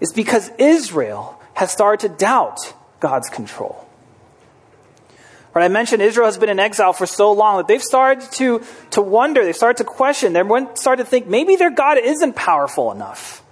is 0.00 0.12
because 0.12 0.50
Israel 0.58 1.40
has 1.54 1.70
started 1.70 2.08
to 2.08 2.14
doubt 2.16 2.58
God's 2.98 3.28
control. 3.28 3.86
Right, 5.52 5.64
I 5.64 5.68
mentioned 5.68 6.00
Israel 6.00 6.26
has 6.26 6.38
been 6.38 6.48
in 6.48 6.60
exile 6.60 6.92
for 6.92 7.06
so 7.06 7.32
long 7.32 7.56
that 7.56 7.66
they've 7.66 7.82
started 7.82 8.30
to, 8.32 8.62
to 8.90 9.02
wonder, 9.02 9.44
they've 9.44 9.56
started 9.56 9.78
to 9.78 9.84
question, 9.84 10.32
they've 10.32 10.46
started 10.74 11.04
to 11.04 11.10
think 11.10 11.26
maybe 11.26 11.56
their 11.56 11.70
God 11.70 11.98
isn't 11.98 12.36
powerful 12.36 12.92
enough. 12.92 13.42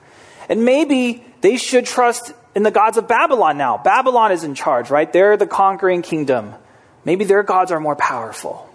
And 0.48 0.64
maybe 0.64 1.24
they 1.40 1.56
should 1.56 1.86
trust 1.86 2.32
in 2.54 2.62
the 2.62 2.70
gods 2.70 2.98
of 2.98 3.08
Babylon 3.08 3.58
now. 3.58 3.78
Babylon 3.78 4.30
is 4.30 4.44
in 4.44 4.54
charge, 4.54 4.90
right? 4.90 5.12
They're 5.12 5.36
the 5.36 5.46
conquering 5.46 6.02
kingdom. 6.02 6.54
Maybe 7.04 7.24
their 7.24 7.42
gods 7.42 7.72
are 7.72 7.80
more 7.80 7.96
powerful. 7.96 8.68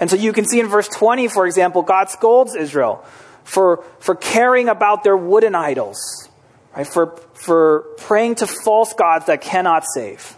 And 0.00 0.10
so 0.10 0.16
you 0.16 0.32
can 0.32 0.44
see 0.44 0.60
in 0.60 0.66
verse 0.68 0.88
20, 0.88 1.28
for 1.28 1.46
example, 1.46 1.82
God 1.82 2.10
scolds 2.10 2.54
Israel 2.54 3.04
for, 3.42 3.84
for 4.00 4.14
caring 4.14 4.68
about 4.68 5.02
their 5.02 5.16
wooden 5.16 5.54
idols, 5.54 6.28
right? 6.76 6.86
For, 6.86 7.16
for 7.34 7.86
praying 7.98 8.36
to 8.36 8.46
false 8.46 8.92
gods 8.92 9.26
that 9.26 9.40
cannot 9.40 9.84
save. 9.94 10.36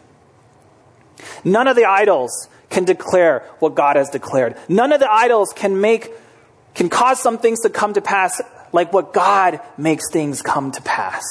None 1.45 1.69
of 1.69 1.77
the 1.77 1.85
idols 1.85 2.49
can 2.71 2.85
declare 2.85 3.41
what 3.59 3.75
God 3.75 3.97
has 3.97 4.11
declared. 4.11 4.57
None 4.69 4.93
of 4.93 5.01
the 5.01 5.11
idols 5.11 5.53
can 5.55 5.81
make, 5.81 6.11
can 6.75 6.89
cause 6.89 7.21
some 7.21 7.39
things 7.39 7.61
to 7.61 7.71
come 7.71 7.95
to 7.95 8.01
pass 8.01 8.41
like 8.73 8.93
what 8.93 9.13
God 9.13 9.61
makes 9.79 10.11
things 10.11 10.43
come 10.43 10.73
to 10.73 10.83
pass. 10.83 11.23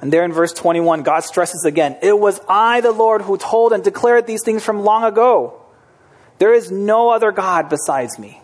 And 0.00 0.12
there 0.12 0.24
in 0.24 0.32
verse 0.32 0.52
21, 0.52 1.02
God 1.02 1.20
stresses 1.20 1.64
again, 1.64 1.96
It 2.02 2.18
was 2.18 2.40
I, 2.48 2.80
the 2.80 2.92
Lord, 2.92 3.22
who 3.22 3.38
told 3.38 3.72
and 3.72 3.82
declared 3.82 4.26
these 4.26 4.42
things 4.42 4.62
from 4.62 4.82
long 4.82 5.04
ago. 5.04 5.62
There 6.38 6.52
is 6.52 6.70
no 6.70 7.10
other 7.10 7.32
God 7.32 7.68
besides 7.68 8.18
me. 8.18 8.40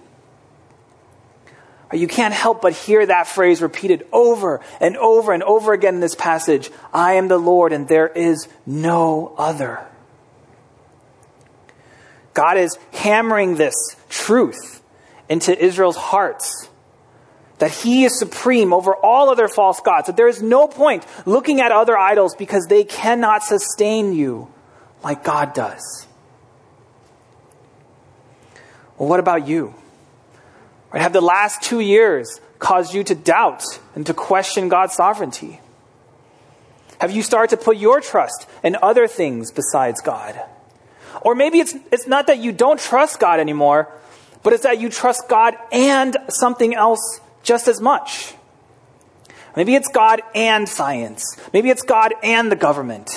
You 1.93 2.09
can't 2.09 2.35
help 2.35 2.63
but 2.63 2.73
hear 2.73 3.05
that 3.05 3.27
phrase 3.27 3.61
repeated 3.61 4.07
over 4.13 4.61
and 4.81 4.97
over 4.97 5.33
and 5.33 5.43
over 5.43 5.73
again 5.73 5.95
in 5.97 6.01
this 6.01 6.15
passage 6.15 6.71
I 6.93 7.15
am 7.15 7.29
the 7.29 7.39
Lord, 7.39 7.73
and 7.73 7.87
there 7.89 8.09
is 8.09 8.49
no 8.67 9.35
other. 9.37 9.87
God 12.35 12.57
is 12.57 12.79
hammering 12.93 13.57
this 13.57 13.75
truth 14.09 14.83
into 15.29 15.57
Israel's 15.63 15.97
hearts 15.97 16.69
that 17.59 17.71
he 17.71 18.05
is 18.05 18.19
supreme 18.19 18.73
over 18.73 18.97
all 18.97 19.31
other 19.31 19.47
false 19.47 19.81
gods, 19.81 20.09
that 20.09 20.17
there 20.17 20.27
is 20.27 20.43
no 20.43 20.67
point 20.67 21.07
looking 21.27 21.61
at 21.61 21.71
other 21.71 21.97
idols 21.97 22.35
because 22.35 22.67
they 22.69 22.83
cannot 22.83 23.45
sustain 23.45 24.13
you 24.13 24.53
like 25.05 25.23
God 25.23 25.55
does. 25.55 26.09
Well, 28.99 29.09
what 29.09 29.21
about 29.21 29.47
you? 29.47 29.75
Right, 30.93 31.03
have 31.03 31.13
the 31.13 31.21
last 31.21 31.63
two 31.63 31.81
years 31.81 32.41
caused 32.59 32.95
you 32.95 33.03
to 33.05 33.15
doubt 33.15 33.65
and 33.95 34.07
to 34.07 34.15
question 34.15 34.69
God's 34.69 34.95
sovereignty? 34.95 35.61
Have 37.01 37.11
you 37.11 37.23
started 37.23 37.57
to 37.57 37.63
put 37.63 37.79
your 37.79 38.01
trust 38.01 38.47
in 38.63 38.77
other 38.83 39.09
things 39.09 39.51
besides 39.51 40.01
God? 40.01 40.41
Or 41.23 41.35
maybe 41.35 41.59
it's, 41.59 41.75
it's 41.91 42.07
not 42.07 42.27
that 42.29 42.39
you 42.39 42.53
don't 42.53 42.79
trust 42.79 43.19
God 43.19 43.41
anymore, 43.41 43.93
but 44.43 44.53
it's 44.53 44.63
that 44.65 44.81
you 44.81 44.89
trust 44.89 45.29
God 45.29 45.57
and 45.73 46.17
something 46.29 46.75
else 46.75 47.21
just 47.43 47.69
as 47.69 47.81
much. 47.81 48.35
Maybe 49.57 49.75
it's 49.75 49.89
God 49.89 50.23
and 50.35 50.69
science. 50.69 51.37
Maybe 51.53 51.71
it's 51.71 51.83
God 51.83 52.15
and 52.23 52.51
the 52.51 52.57
government. 52.57 53.11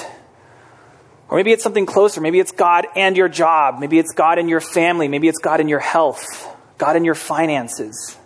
Or 1.29 1.38
maybe 1.38 1.51
it's 1.51 1.63
something 1.63 1.86
closer. 1.86 2.22
Maybe 2.22 2.39
it's 2.39 2.51
God 2.51 2.88
and 2.96 3.15
your 3.17 3.29
job. 3.29 3.79
Maybe 3.79 4.00
it's 4.00 4.13
God 4.13 4.38
and 4.38 4.50
your 4.50 4.62
family. 4.62 5.08
Maybe 5.08 5.27
it's 5.27 5.39
God 5.39 5.60
and 5.60 5.70
your 5.70 5.79
health. 5.79 6.54
God 6.77 6.96
in 6.96 7.05
your 7.05 7.15
finances. 7.15 8.17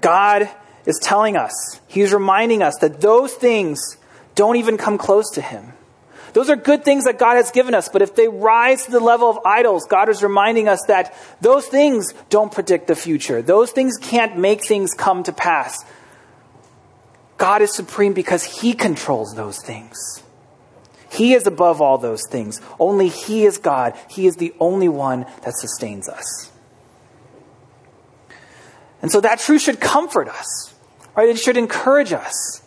God 0.00 0.48
is 0.86 0.98
telling 1.02 1.36
us, 1.36 1.80
He's 1.86 2.12
reminding 2.12 2.62
us 2.62 2.76
that 2.80 3.00
those 3.00 3.34
things 3.34 3.96
don't 4.34 4.56
even 4.56 4.76
come 4.76 4.98
close 4.98 5.30
to 5.32 5.40
Him. 5.40 5.72
Those 6.32 6.50
are 6.50 6.56
good 6.56 6.84
things 6.84 7.04
that 7.04 7.18
God 7.18 7.36
has 7.36 7.52
given 7.52 7.74
us, 7.74 7.88
but 7.88 8.02
if 8.02 8.16
they 8.16 8.26
rise 8.26 8.86
to 8.86 8.90
the 8.90 8.98
level 8.98 9.30
of 9.30 9.38
idols, 9.46 9.86
God 9.88 10.08
is 10.08 10.20
reminding 10.20 10.66
us 10.68 10.80
that 10.88 11.14
those 11.40 11.66
things 11.66 12.12
don't 12.28 12.50
predict 12.50 12.88
the 12.88 12.96
future. 12.96 13.40
Those 13.40 13.70
things 13.70 13.96
can't 13.98 14.36
make 14.36 14.64
things 14.64 14.94
come 14.94 15.22
to 15.22 15.32
pass. 15.32 15.84
God 17.38 17.62
is 17.62 17.72
supreme 17.72 18.14
because 18.14 18.42
He 18.42 18.72
controls 18.72 19.36
those 19.36 19.60
things. 19.60 20.23
He 21.14 21.34
is 21.34 21.46
above 21.46 21.80
all 21.80 21.98
those 21.98 22.26
things. 22.28 22.60
Only 22.78 23.08
He 23.08 23.44
is 23.44 23.58
God. 23.58 23.94
He 24.10 24.26
is 24.26 24.36
the 24.36 24.54
only 24.60 24.88
one 24.88 25.26
that 25.42 25.56
sustains 25.56 26.08
us. 26.08 26.50
And 29.00 29.12
so 29.12 29.20
that 29.20 29.38
truth 29.38 29.62
should 29.62 29.80
comfort 29.80 30.28
us, 30.28 30.74
right? 31.14 31.28
It 31.28 31.38
should 31.38 31.56
encourage 31.56 32.12
us. 32.12 32.62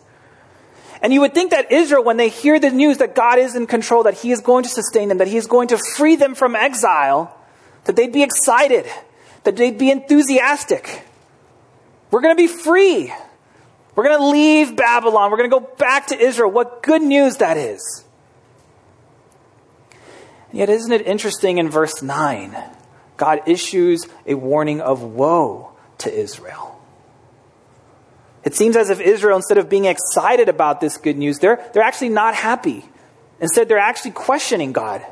And 1.02 1.12
you 1.12 1.20
would 1.20 1.34
think 1.34 1.50
that 1.50 1.70
Israel, 1.70 2.02
when 2.02 2.16
they 2.16 2.28
hear 2.28 2.58
the 2.58 2.70
news 2.70 2.98
that 2.98 3.14
God 3.14 3.38
is 3.38 3.54
in 3.54 3.66
control, 3.66 4.02
that 4.04 4.14
He 4.14 4.32
is 4.32 4.40
going 4.40 4.64
to 4.64 4.68
sustain 4.68 5.08
them, 5.08 5.18
that 5.18 5.28
He 5.28 5.36
is 5.36 5.46
going 5.46 5.68
to 5.68 5.78
free 5.96 6.16
them 6.16 6.34
from 6.34 6.56
exile, 6.56 7.36
that 7.84 7.96
they'd 7.96 8.12
be 8.12 8.22
excited, 8.22 8.86
that 9.44 9.56
they'd 9.56 9.78
be 9.78 9.90
enthusiastic. 9.90 11.04
We're 12.10 12.20
going 12.20 12.36
to 12.36 12.40
be 12.40 12.48
free. 12.48 13.12
We're 13.94 14.04
going 14.04 14.18
to 14.18 14.26
leave 14.26 14.76
Babylon. 14.76 15.30
We're 15.30 15.38
going 15.38 15.50
to 15.50 15.60
go 15.60 15.68
back 15.76 16.08
to 16.08 16.18
Israel. 16.18 16.50
What 16.50 16.82
good 16.82 17.02
news 17.02 17.38
that 17.38 17.56
is. 17.56 18.04
Yet, 20.52 20.70
isn't 20.70 20.92
it 20.92 21.06
interesting 21.06 21.58
in 21.58 21.68
verse 21.68 22.02
9? 22.02 22.56
God 23.16 23.42
issues 23.46 24.06
a 24.26 24.34
warning 24.34 24.80
of 24.80 25.02
woe 25.02 25.72
to 25.98 26.12
Israel. 26.12 26.80
It 28.44 28.54
seems 28.54 28.76
as 28.76 28.88
if 28.88 29.00
Israel, 29.00 29.36
instead 29.36 29.58
of 29.58 29.68
being 29.68 29.84
excited 29.84 30.48
about 30.48 30.80
this 30.80 30.96
good 30.96 31.18
news, 31.18 31.38
they're, 31.38 31.62
they're 31.74 31.82
actually 31.82 32.08
not 32.10 32.34
happy. 32.34 32.84
Instead, 33.40 33.68
they're 33.68 33.78
actually 33.78 34.12
questioning 34.12 34.72
God. 34.72 35.04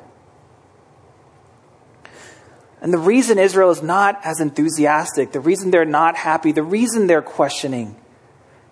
And 2.80 2.92
the 2.92 2.98
reason 2.98 3.38
Israel 3.38 3.70
is 3.70 3.82
not 3.82 4.20
as 4.24 4.40
enthusiastic, 4.40 5.32
the 5.32 5.40
reason 5.40 5.70
they're 5.70 5.84
not 5.84 6.16
happy, 6.16 6.52
the 6.52 6.62
reason 6.62 7.06
they're 7.08 7.22
questioning 7.22 7.96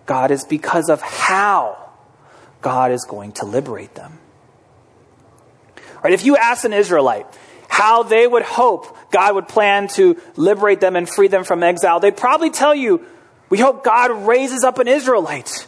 God 0.07 0.31
is 0.31 0.45
because 0.45 0.89
of 0.89 1.03
how 1.03 1.91
God 2.61 2.93
is 2.93 3.05
going 3.05 3.33
to 3.33 3.47
liberate 3.47 3.95
them. 3.95 4.19
Right? 6.05 6.13
If 6.13 6.25
you 6.25 6.37
ask 6.37 6.65
an 6.65 6.75
Israelite 6.75 7.27
how 7.69 8.03
they 8.03 8.27
would 8.27 8.43
hope 8.43 8.97
God 9.11 9.35
would 9.35 9.49
plan 9.49 9.89
to 9.89 10.21
liberate 10.37 10.81
them 10.81 10.97
and 10.97 11.09
free 11.09 11.29
them 11.29 11.45
from 11.45 11.63
exile, 11.63 11.99
they'd 11.99 12.17
probably 12.17 12.51
tell 12.51 12.75
you 12.75 13.05
we 13.49 13.59
hope 13.59 13.83
God 13.83 14.27
raises 14.27 14.65
up 14.65 14.79
an 14.79 14.87
Israelite. 14.87 15.67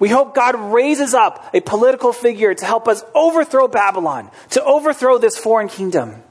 We 0.00 0.08
hope 0.08 0.34
God 0.34 0.58
raises 0.72 1.14
up 1.14 1.54
a 1.54 1.60
political 1.60 2.12
figure 2.12 2.54
to 2.54 2.64
help 2.64 2.88
us 2.88 3.04
overthrow 3.14 3.68
Babylon, 3.68 4.30
to 4.50 4.64
overthrow 4.64 5.18
this 5.18 5.36
foreign 5.36 5.68
kingdom. 5.68 6.22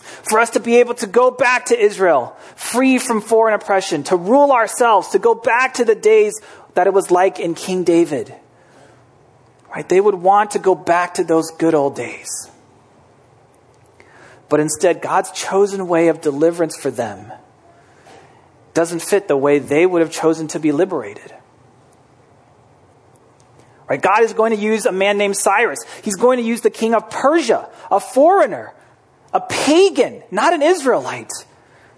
For 0.00 0.38
us 0.38 0.50
to 0.50 0.60
be 0.60 0.76
able 0.76 0.94
to 0.94 1.06
go 1.06 1.30
back 1.30 1.66
to 1.66 1.78
Israel, 1.78 2.36
free 2.54 2.98
from 2.98 3.20
foreign 3.20 3.54
oppression, 3.54 4.04
to 4.04 4.16
rule 4.16 4.52
ourselves, 4.52 5.08
to 5.08 5.18
go 5.18 5.34
back 5.34 5.74
to 5.74 5.84
the 5.84 5.96
days 5.96 6.40
that 6.74 6.86
it 6.86 6.92
was 6.92 7.10
like 7.10 7.40
in 7.40 7.54
King 7.54 7.82
David. 7.82 8.32
Right? 9.74 9.88
They 9.88 10.00
would 10.00 10.14
want 10.14 10.52
to 10.52 10.60
go 10.60 10.76
back 10.76 11.14
to 11.14 11.24
those 11.24 11.50
good 11.50 11.74
old 11.74 11.96
days. 11.96 12.51
But 14.52 14.60
instead, 14.60 15.00
God's 15.00 15.30
chosen 15.30 15.88
way 15.88 16.08
of 16.08 16.20
deliverance 16.20 16.76
for 16.76 16.90
them 16.90 17.32
doesn't 18.74 19.00
fit 19.00 19.26
the 19.26 19.34
way 19.34 19.58
they 19.58 19.86
would 19.86 20.02
have 20.02 20.12
chosen 20.12 20.46
to 20.48 20.60
be 20.60 20.72
liberated. 20.72 21.32
Right? 23.88 24.02
God 24.02 24.24
is 24.24 24.34
going 24.34 24.54
to 24.54 24.62
use 24.62 24.84
a 24.84 24.92
man 24.92 25.16
named 25.16 25.38
Cyrus. 25.38 25.78
He's 26.02 26.16
going 26.16 26.36
to 26.36 26.44
use 26.44 26.60
the 26.60 26.68
king 26.68 26.92
of 26.92 27.08
Persia, 27.08 27.70
a 27.90 27.98
foreigner, 27.98 28.74
a 29.32 29.40
pagan, 29.40 30.22
not 30.30 30.52
an 30.52 30.60
Israelite, 30.60 31.32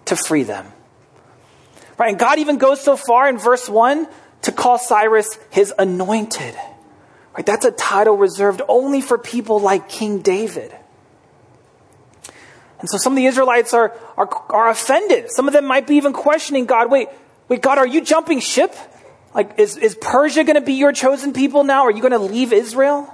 to 0.05 0.15
free 0.15 0.45
them. 0.45 0.73
Right? 1.99 2.11
And 2.11 2.21
God 2.21 2.39
even 2.39 2.59
goes 2.59 2.81
so 2.81 2.95
far 2.95 3.29
in 3.29 3.37
verse 3.37 3.69
1 3.69 4.07
to 4.43 4.53
call 4.53 4.79
Cyrus 4.79 5.41
his 5.51 5.75
anointed. 5.77 6.55
Right? 7.37 7.45
That's 7.45 7.65
a 7.65 7.73
title 7.73 8.17
reserved 8.17 8.63
only 8.69 9.01
for 9.01 9.19
people 9.19 9.59
like 9.59 9.89
King 9.89 10.21
David. 10.21 10.73
And 12.85 12.91
so 12.91 12.99
some 12.99 13.15
of 13.15 13.17
the 13.17 13.25
Israelites 13.25 13.73
are, 13.73 13.97
are, 14.19 14.29
are 14.51 14.69
offended. 14.69 15.31
Some 15.31 15.47
of 15.47 15.55
them 15.55 15.65
might 15.65 15.87
be 15.87 15.95
even 15.95 16.13
questioning 16.13 16.67
God. 16.67 16.91
Wait, 16.91 17.09
wait, 17.49 17.63
God, 17.63 17.79
are 17.79 17.87
you 17.87 18.03
jumping 18.03 18.41
ship? 18.41 18.75
Like, 19.35 19.59
is, 19.59 19.79
is 19.79 19.95
Persia 19.95 20.45
going 20.45 20.57
to 20.57 20.61
be 20.61 20.75
your 20.75 20.93
chosen 20.93 21.33
people 21.33 21.65
now? 21.65 21.85
Are 21.85 21.91
you 21.91 22.03
going 22.03 22.13
to 22.13 22.19
leave 22.19 22.53
Israel? 22.53 23.09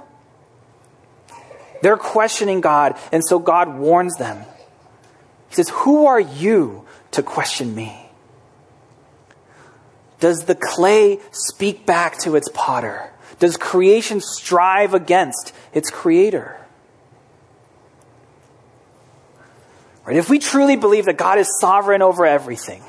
They're 1.81 1.95
questioning 1.95 2.59
God, 2.59 2.99
and 3.13 3.23
so 3.25 3.39
God 3.39 3.77
warns 3.77 4.17
them. 4.17 4.43
He 5.47 5.55
says, 5.55 5.69
Who 5.69 6.05
are 6.05 6.19
you 6.19 6.85
to 7.11 7.23
question 7.23 7.73
me? 7.73 7.97
Does 10.19 10.43
the 10.43 10.55
clay 10.55 11.19
speak 11.31 11.85
back 11.85 12.17
to 12.23 12.35
its 12.35 12.49
potter? 12.53 13.09
Does 13.39 13.55
creation 13.55 14.19
strive 14.19 14.93
against 14.93 15.53
its 15.73 15.89
creator? 15.89 16.60
Right? 20.11 20.17
If 20.17 20.29
we 20.29 20.39
truly 20.39 20.75
believe 20.75 21.05
that 21.05 21.15
God 21.15 21.37
is 21.37 21.49
sovereign 21.61 22.01
over 22.01 22.25
everything, 22.25 22.83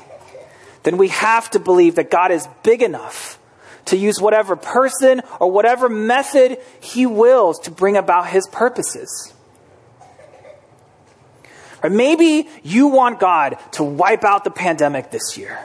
then 0.83 0.97
we 0.97 1.07
have 1.07 1.49
to 1.51 1.59
believe 1.59 1.95
that 1.95 2.11
God 2.11 2.31
is 2.31 2.45
big 2.63 2.81
enough 2.81 3.39
to 3.85 3.95
use 3.95 4.19
whatever 4.19 4.57
person 4.57 5.21
or 5.39 5.49
whatever 5.49 5.87
method 5.87 6.57
he 6.81 7.05
wills 7.05 7.59
to 7.59 7.71
bring 7.71 7.95
about 7.95 8.27
his 8.27 8.45
purposes. 8.47 9.33
Or 11.81 11.89
maybe 11.89 12.49
you 12.61 12.87
want 12.87 13.21
God 13.21 13.57
to 13.73 13.85
wipe 13.85 14.25
out 14.25 14.43
the 14.43 14.51
pandemic 14.51 15.09
this 15.09 15.37
year. 15.37 15.57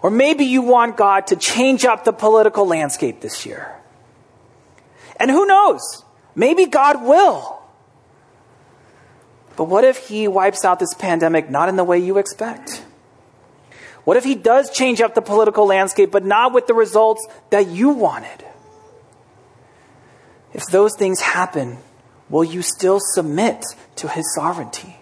Or 0.00 0.10
maybe 0.10 0.46
you 0.46 0.62
want 0.62 0.96
God 0.96 1.26
to 1.26 1.36
change 1.36 1.84
up 1.84 2.04
the 2.04 2.12
political 2.14 2.66
landscape 2.66 3.20
this 3.20 3.44
year. 3.44 3.70
And 5.20 5.30
who 5.30 5.44
knows? 5.44 6.04
Maybe 6.34 6.64
God 6.64 7.04
will. 7.04 7.65
But 9.56 9.64
what 9.64 9.84
if 9.84 10.08
he 10.08 10.28
wipes 10.28 10.64
out 10.64 10.78
this 10.78 10.94
pandemic 10.94 11.50
not 11.50 11.68
in 11.68 11.76
the 11.76 11.84
way 11.84 11.98
you 11.98 12.18
expect? 12.18 12.84
What 14.04 14.16
if 14.16 14.24
he 14.24 14.34
does 14.34 14.70
change 14.70 15.00
up 15.00 15.14
the 15.14 15.22
political 15.22 15.66
landscape, 15.66 16.12
but 16.12 16.24
not 16.24 16.52
with 16.52 16.66
the 16.66 16.74
results 16.74 17.26
that 17.50 17.68
you 17.68 17.90
wanted? 17.90 18.44
If 20.52 20.66
those 20.66 20.94
things 20.96 21.20
happen, 21.20 21.78
will 22.28 22.44
you 22.44 22.62
still 22.62 23.00
submit 23.00 23.64
to 23.96 24.08
his 24.08 24.32
sovereignty? 24.34 24.96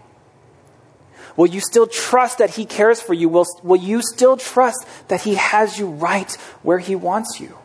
Will 1.36 1.46
you 1.46 1.60
still 1.60 1.86
trust 1.86 2.38
that 2.38 2.50
he 2.50 2.64
cares 2.64 3.00
for 3.00 3.12
you? 3.12 3.28
Will, 3.28 3.46
will 3.62 3.80
you 3.80 4.02
still 4.02 4.36
trust 4.36 4.86
that 5.08 5.22
he 5.22 5.34
has 5.34 5.78
you 5.78 5.88
right 5.88 6.32
where 6.62 6.78
he 6.78 6.94
wants 6.94 7.40
you? 7.40 7.58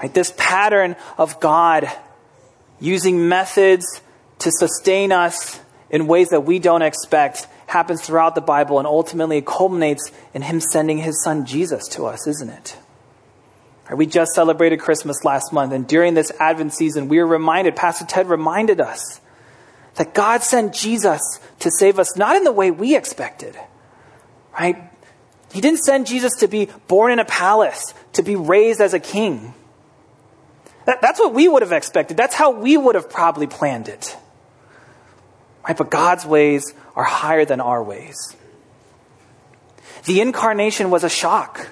Right, 0.00 0.12
this 0.12 0.34
pattern 0.36 0.96
of 1.16 1.38
God 1.38 1.88
using 2.82 3.28
methods 3.28 4.02
to 4.40 4.50
sustain 4.50 5.12
us 5.12 5.60
in 5.88 6.06
ways 6.06 6.30
that 6.30 6.40
we 6.40 6.58
don't 6.58 6.82
expect 6.82 7.46
happens 7.66 8.02
throughout 8.02 8.34
the 8.34 8.40
Bible 8.40 8.78
and 8.78 8.86
ultimately 8.86 9.38
it 9.38 9.46
culminates 9.46 10.10
in 10.34 10.42
Him 10.42 10.60
sending 10.60 10.98
His 10.98 11.22
Son 11.22 11.46
Jesus 11.46 11.86
to 11.88 12.04
us, 12.04 12.26
isn't 12.26 12.50
it? 12.50 12.76
We 13.94 14.06
just 14.06 14.32
celebrated 14.32 14.80
Christmas 14.80 15.22
last 15.22 15.52
month, 15.52 15.72
and 15.72 15.86
during 15.86 16.14
this 16.14 16.32
Advent 16.40 16.72
season, 16.72 17.08
we 17.08 17.18
were 17.18 17.26
reminded, 17.26 17.76
Pastor 17.76 18.06
Ted 18.06 18.28
reminded 18.28 18.80
us, 18.80 19.20
that 19.96 20.14
God 20.14 20.42
sent 20.42 20.72
Jesus 20.72 21.20
to 21.58 21.70
save 21.70 21.98
us 21.98 22.16
not 22.16 22.36
in 22.36 22.44
the 22.44 22.52
way 22.52 22.70
we 22.70 22.96
expected, 22.96 23.54
right? 24.58 24.76
He 25.52 25.60
didn't 25.60 25.80
send 25.80 26.06
Jesus 26.06 26.32
to 26.38 26.48
be 26.48 26.68
born 26.88 27.12
in 27.12 27.18
a 27.18 27.26
palace, 27.26 27.92
to 28.14 28.22
be 28.22 28.34
raised 28.34 28.80
as 28.80 28.94
a 28.94 29.00
king. 29.00 29.52
That, 30.84 31.00
that's 31.00 31.20
what 31.20 31.32
we 31.32 31.48
would 31.48 31.62
have 31.62 31.72
expected. 31.72 32.16
That's 32.16 32.34
how 32.34 32.50
we 32.50 32.76
would 32.76 32.94
have 32.94 33.08
probably 33.08 33.46
planned 33.46 33.88
it. 33.88 34.16
Right? 35.66 35.76
But 35.76 35.90
God's 35.90 36.26
ways 36.26 36.74
are 36.96 37.04
higher 37.04 37.44
than 37.44 37.60
our 37.60 37.82
ways. 37.82 38.36
The 40.04 40.20
incarnation 40.20 40.90
was 40.90 41.04
a 41.04 41.08
shock. 41.08 41.70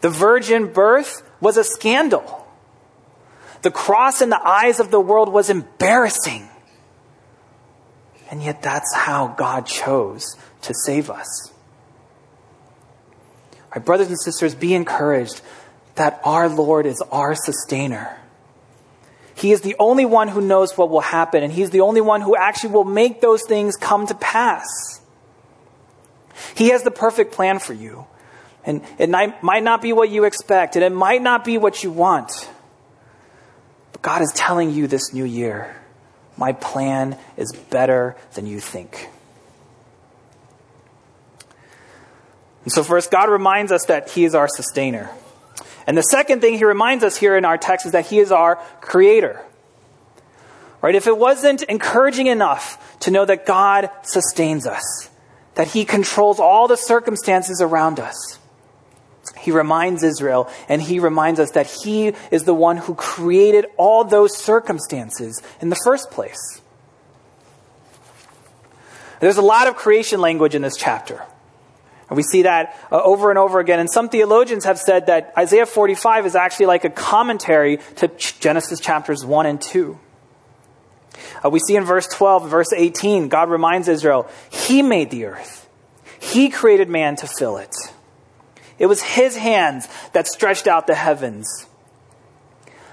The 0.00 0.08
virgin 0.08 0.72
birth 0.72 1.22
was 1.40 1.56
a 1.56 1.64
scandal. 1.64 2.46
The 3.62 3.70
cross 3.70 4.22
in 4.22 4.30
the 4.30 4.40
eyes 4.42 4.80
of 4.80 4.90
the 4.90 5.00
world 5.00 5.30
was 5.30 5.50
embarrassing. 5.50 6.48
And 8.30 8.42
yet, 8.42 8.62
that's 8.62 8.94
how 8.94 9.28
God 9.28 9.66
chose 9.66 10.36
to 10.62 10.72
save 10.72 11.10
us. 11.10 11.52
My 13.74 13.80
brothers 13.80 14.08
and 14.08 14.18
sisters, 14.18 14.54
be 14.54 14.74
encouraged 14.74 15.42
that 15.96 16.20
our 16.24 16.48
Lord 16.48 16.86
is 16.86 17.02
our 17.12 17.34
sustainer. 17.34 18.16
He 19.34 19.52
is 19.52 19.62
the 19.62 19.76
only 19.78 20.04
one 20.04 20.28
who 20.28 20.40
knows 20.40 20.76
what 20.76 20.90
will 20.90 21.00
happen, 21.00 21.42
and 21.42 21.52
He's 21.52 21.70
the 21.70 21.80
only 21.80 22.00
one 22.00 22.20
who 22.20 22.36
actually 22.36 22.74
will 22.74 22.84
make 22.84 23.20
those 23.20 23.42
things 23.46 23.76
come 23.76 24.06
to 24.06 24.14
pass. 24.14 24.66
He 26.54 26.70
has 26.70 26.82
the 26.82 26.90
perfect 26.90 27.32
plan 27.32 27.58
for 27.58 27.72
you. 27.72 28.06
And 28.64 28.82
it 28.98 29.08
might 29.08 29.62
not 29.62 29.80
be 29.80 29.92
what 29.92 30.10
you 30.10 30.24
expect, 30.24 30.76
and 30.76 30.84
it 30.84 30.92
might 30.92 31.22
not 31.22 31.44
be 31.44 31.56
what 31.56 31.82
you 31.82 31.90
want. 31.90 32.50
But 33.92 34.02
God 34.02 34.22
is 34.22 34.32
telling 34.34 34.70
you 34.70 34.86
this 34.86 35.14
new 35.14 35.24
year 35.24 35.74
my 36.36 36.52
plan 36.52 37.18
is 37.36 37.52
better 37.52 38.16
than 38.34 38.46
you 38.46 38.60
think. 38.60 39.08
And 42.64 42.72
so, 42.72 42.82
first, 42.82 43.10
God 43.10 43.30
reminds 43.30 43.72
us 43.72 43.86
that 43.86 44.10
He 44.10 44.24
is 44.24 44.34
our 44.34 44.48
sustainer. 44.48 45.10
And 45.90 45.98
the 45.98 46.02
second 46.02 46.40
thing 46.40 46.56
he 46.56 46.64
reminds 46.64 47.02
us 47.02 47.16
here 47.16 47.36
in 47.36 47.44
our 47.44 47.58
text 47.58 47.84
is 47.84 47.90
that 47.90 48.06
he 48.06 48.20
is 48.20 48.30
our 48.30 48.62
creator. 48.80 49.44
Right? 50.80 50.94
If 50.94 51.08
it 51.08 51.18
wasn't 51.18 51.64
encouraging 51.64 52.28
enough 52.28 52.96
to 53.00 53.10
know 53.10 53.24
that 53.24 53.44
God 53.44 53.90
sustains 54.02 54.68
us, 54.68 55.10
that 55.56 55.66
he 55.66 55.84
controls 55.84 56.38
all 56.38 56.68
the 56.68 56.76
circumstances 56.76 57.60
around 57.60 57.98
us, 57.98 58.38
he 59.36 59.50
reminds 59.50 60.04
Israel 60.04 60.48
and 60.68 60.80
he 60.80 61.00
reminds 61.00 61.40
us 61.40 61.50
that 61.50 61.66
he 61.66 62.12
is 62.30 62.44
the 62.44 62.54
one 62.54 62.76
who 62.76 62.94
created 62.94 63.66
all 63.76 64.04
those 64.04 64.36
circumstances 64.36 65.42
in 65.60 65.70
the 65.70 65.78
first 65.84 66.12
place. 66.12 66.60
There's 69.18 69.38
a 69.38 69.42
lot 69.42 69.66
of 69.66 69.74
creation 69.74 70.20
language 70.20 70.54
in 70.54 70.62
this 70.62 70.76
chapter. 70.76 71.26
And 72.10 72.16
we 72.16 72.24
see 72.24 72.42
that 72.42 72.76
uh, 72.90 73.00
over 73.00 73.30
and 73.30 73.38
over 73.38 73.60
again. 73.60 73.78
And 73.78 73.88
some 73.88 74.08
theologians 74.08 74.64
have 74.64 74.78
said 74.78 75.06
that 75.06 75.32
Isaiah 75.38 75.64
45 75.64 76.26
is 76.26 76.34
actually 76.34 76.66
like 76.66 76.84
a 76.84 76.90
commentary 76.90 77.78
to 77.96 78.08
Genesis 78.40 78.80
chapters 78.80 79.24
1 79.24 79.46
and 79.46 79.60
2. 79.60 79.98
Uh, 81.44 81.50
we 81.50 81.60
see 81.60 81.76
in 81.76 81.84
verse 81.84 82.08
12, 82.08 82.50
verse 82.50 82.72
18, 82.76 83.28
God 83.28 83.48
reminds 83.48 83.86
Israel, 83.86 84.28
He 84.50 84.82
made 84.82 85.10
the 85.10 85.26
earth. 85.26 85.68
He 86.18 86.50
created 86.50 86.88
man 86.88 87.14
to 87.16 87.28
fill 87.28 87.56
it. 87.58 87.74
It 88.78 88.86
was 88.86 89.02
His 89.02 89.36
hands 89.36 89.88
that 90.12 90.26
stretched 90.26 90.66
out 90.66 90.88
the 90.88 90.96
heavens. 90.96 91.66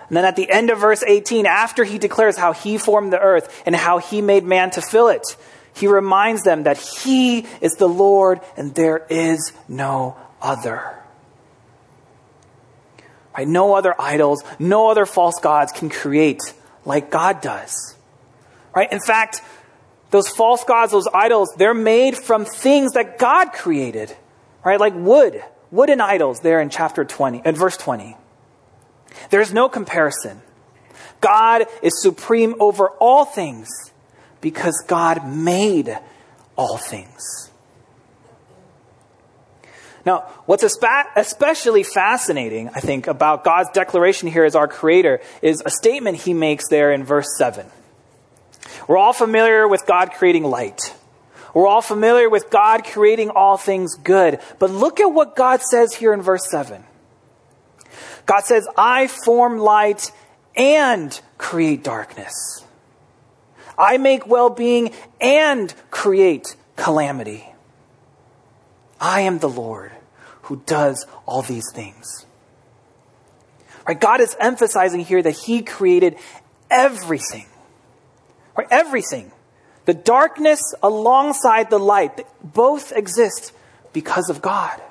And 0.08 0.16
then 0.16 0.26
at 0.26 0.36
the 0.36 0.50
end 0.50 0.70
of 0.70 0.80
verse 0.80 1.04
18, 1.04 1.48
after 1.48 1.84
He 1.84 1.98
declares 1.98 2.38
how 2.38 2.54
He 2.54 2.78
formed 2.78 3.12
the 3.12 3.20
earth 3.20 3.64
and 3.66 3.76
how 3.76 3.98
He 3.98 4.22
made 4.22 4.44
man 4.44 4.70
to 4.72 4.82
fill 4.82 5.08
it, 5.10 5.26
he 5.78 5.86
reminds 5.86 6.42
them 6.42 6.64
that 6.64 6.78
He 6.78 7.46
is 7.62 7.76
the 7.76 7.88
Lord 7.88 8.42
and 8.58 8.74
there 8.74 9.06
is 9.12 9.54
no 9.68 10.18
other. 10.42 10.96
Right? 13.38 13.48
No 13.48 13.76
other 13.76 13.94
idols, 14.00 14.44
no 14.58 14.90
other 14.90 15.06
false 15.06 15.40
gods 15.40 15.72
can 15.72 15.92
create 15.92 16.42
like 16.84 17.12
God 17.12 17.42
does. 17.42 17.96
Right? 18.76 18.92
In 18.92 19.00
fact, 19.00 19.42
those 20.10 20.28
false 20.28 20.64
gods, 20.64 20.94
those 20.94 21.08
idols, 21.14 21.54
they're 21.58 21.76
made 21.76 22.18
from 22.18 22.46
things 22.46 22.94
that 22.94 23.20
God 23.20 23.54
created. 23.54 24.16
Right? 24.66 24.80
Like 24.80 24.96
wood. 24.96 25.44
Wooden 25.70 26.02
idols 26.02 26.40
there 26.40 26.60
in 26.60 26.70
chapter 26.70 27.06
20, 27.06 27.44
in 27.46 27.54
verse 27.54 27.78
20. 27.78 28.18
There's 29.30 29.54
no 29.54 29.70
comparison. 29.70 30.42
God 31.22 31.66
is 31.84 32.02
supreme 32.02 32.56
over 32.60 32.90
all 32.90 33.26
things 33.26 33.68
because 34.42 34.84
God 34.88 35.28
made 35.28 35.98
all 36.56 36.78
things. 36.78 37.52
Now, 40.06 40.20
what's 40.46 40.64
especially 40.64 41.84
fascinating, 41.84 42.70
I 42.70 42.80
think, 42.80 43.08
about 43.08 43.44
God's 43.44 43.70
declaration 43.72 44.30
here 44.30 44.46
as 44.46 44.56
our 44.56 44.68
creator 44.68 45.20
is 45.42 45.62
a 45.66 45.70
statement 45.70 46.18
he 46.18 46.34
makes 46.34 46.70
there 46.70 46.94
in 46.94 47.04
verse 47.04 47.28
7. 47.38 47.66
We're 48.88 48.98
all 48.98 49.12
familiar 49.12 49.68
with 49.68 49.86
God 49.86 50.12
creating 50.14 50.46
light. 50.46 50.94
We're 51.54 51.68
all 51.68 51.82
familiar 51.82 52.30
with 52.30 52.50
God 52.50 52.86
creating 52.86 53.32
all 53.32 53.58
things 53.58 53.96
good. 53.96 54.40
But 54.60 54.72
look 54.72 55.02
at 55.02 55.12
what 55.12 55.36
God 55.36 55.62
says 55.62 55.94
here 55.94 56.14
in 56.14 56.22
verse 56.22 56.50
7. 56.50 56.84
God 58.26 58.42
says, 58.42 58.68
I 58.78 59.08
form 59.08 59.58
light 59.58 60.12
and 60.56 61.20
create 61.38 61.84
darkness. 61.84 62.64
I 63.78 63.98
make 63.98 64.28
well 64.28 64.50
being 64.50 64.92
and 65.22 65.74
create 65.92 66.56
calamity. 66.76 67.46
I 69.00 69.22
am 69.22 69.40
the 69.40 69.50
Lord 69.50 69.92
who 70.44 70.62
does 70.66 71.06
all 71.26 71.42
these 71.42 71.72
things. 71.74 72.26
Right? 73.88 74.00
God 74.00 74.22
is 74.22 74.36
emphasizing 74.40 75.02
here 75.02 75.22
that 75.22 75.32
He 75.32 75.62
created 75.62 76.18
everything. 76.72 77.46
Right? 78.58 78.68
Everything. 78.72 79.32
The 79.86 79.94
darkness 79.94 80.62
alongside 80.84 81.70
the 81.70 81.80
light, 81.80 82.26
both 82.44 82.92
exist 82.92 83.54
because 83.94 84.30
of 84.30 84.42
God. 84.42 84.82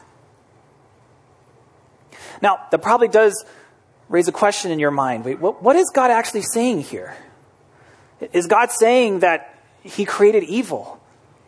Now, 2.40 2.66
that 2.70 2.79
probably 2.81 3.09
does 3.09 3.44
raise 4.09 4.29
a 4.29 4.33
question 4.33 4.70
in 4.70 4.79
your 4.79 4.90
mind. 4.90 5.25
Wait, 5.25 5.40
what, 5.40 5.62
what 5.62 5.77
is 5.77 5.90
God 5.90 6.11
actually 6.11 6.42
saying 6.42 6.83
here? 6.83 7.16
Is 8.33 8.46
God 8.46 8.70
saying 8.70 9.20
that 9.20 9.55
He 9.83 10.05
created 10.05 10.44
evil? 10.44 11.00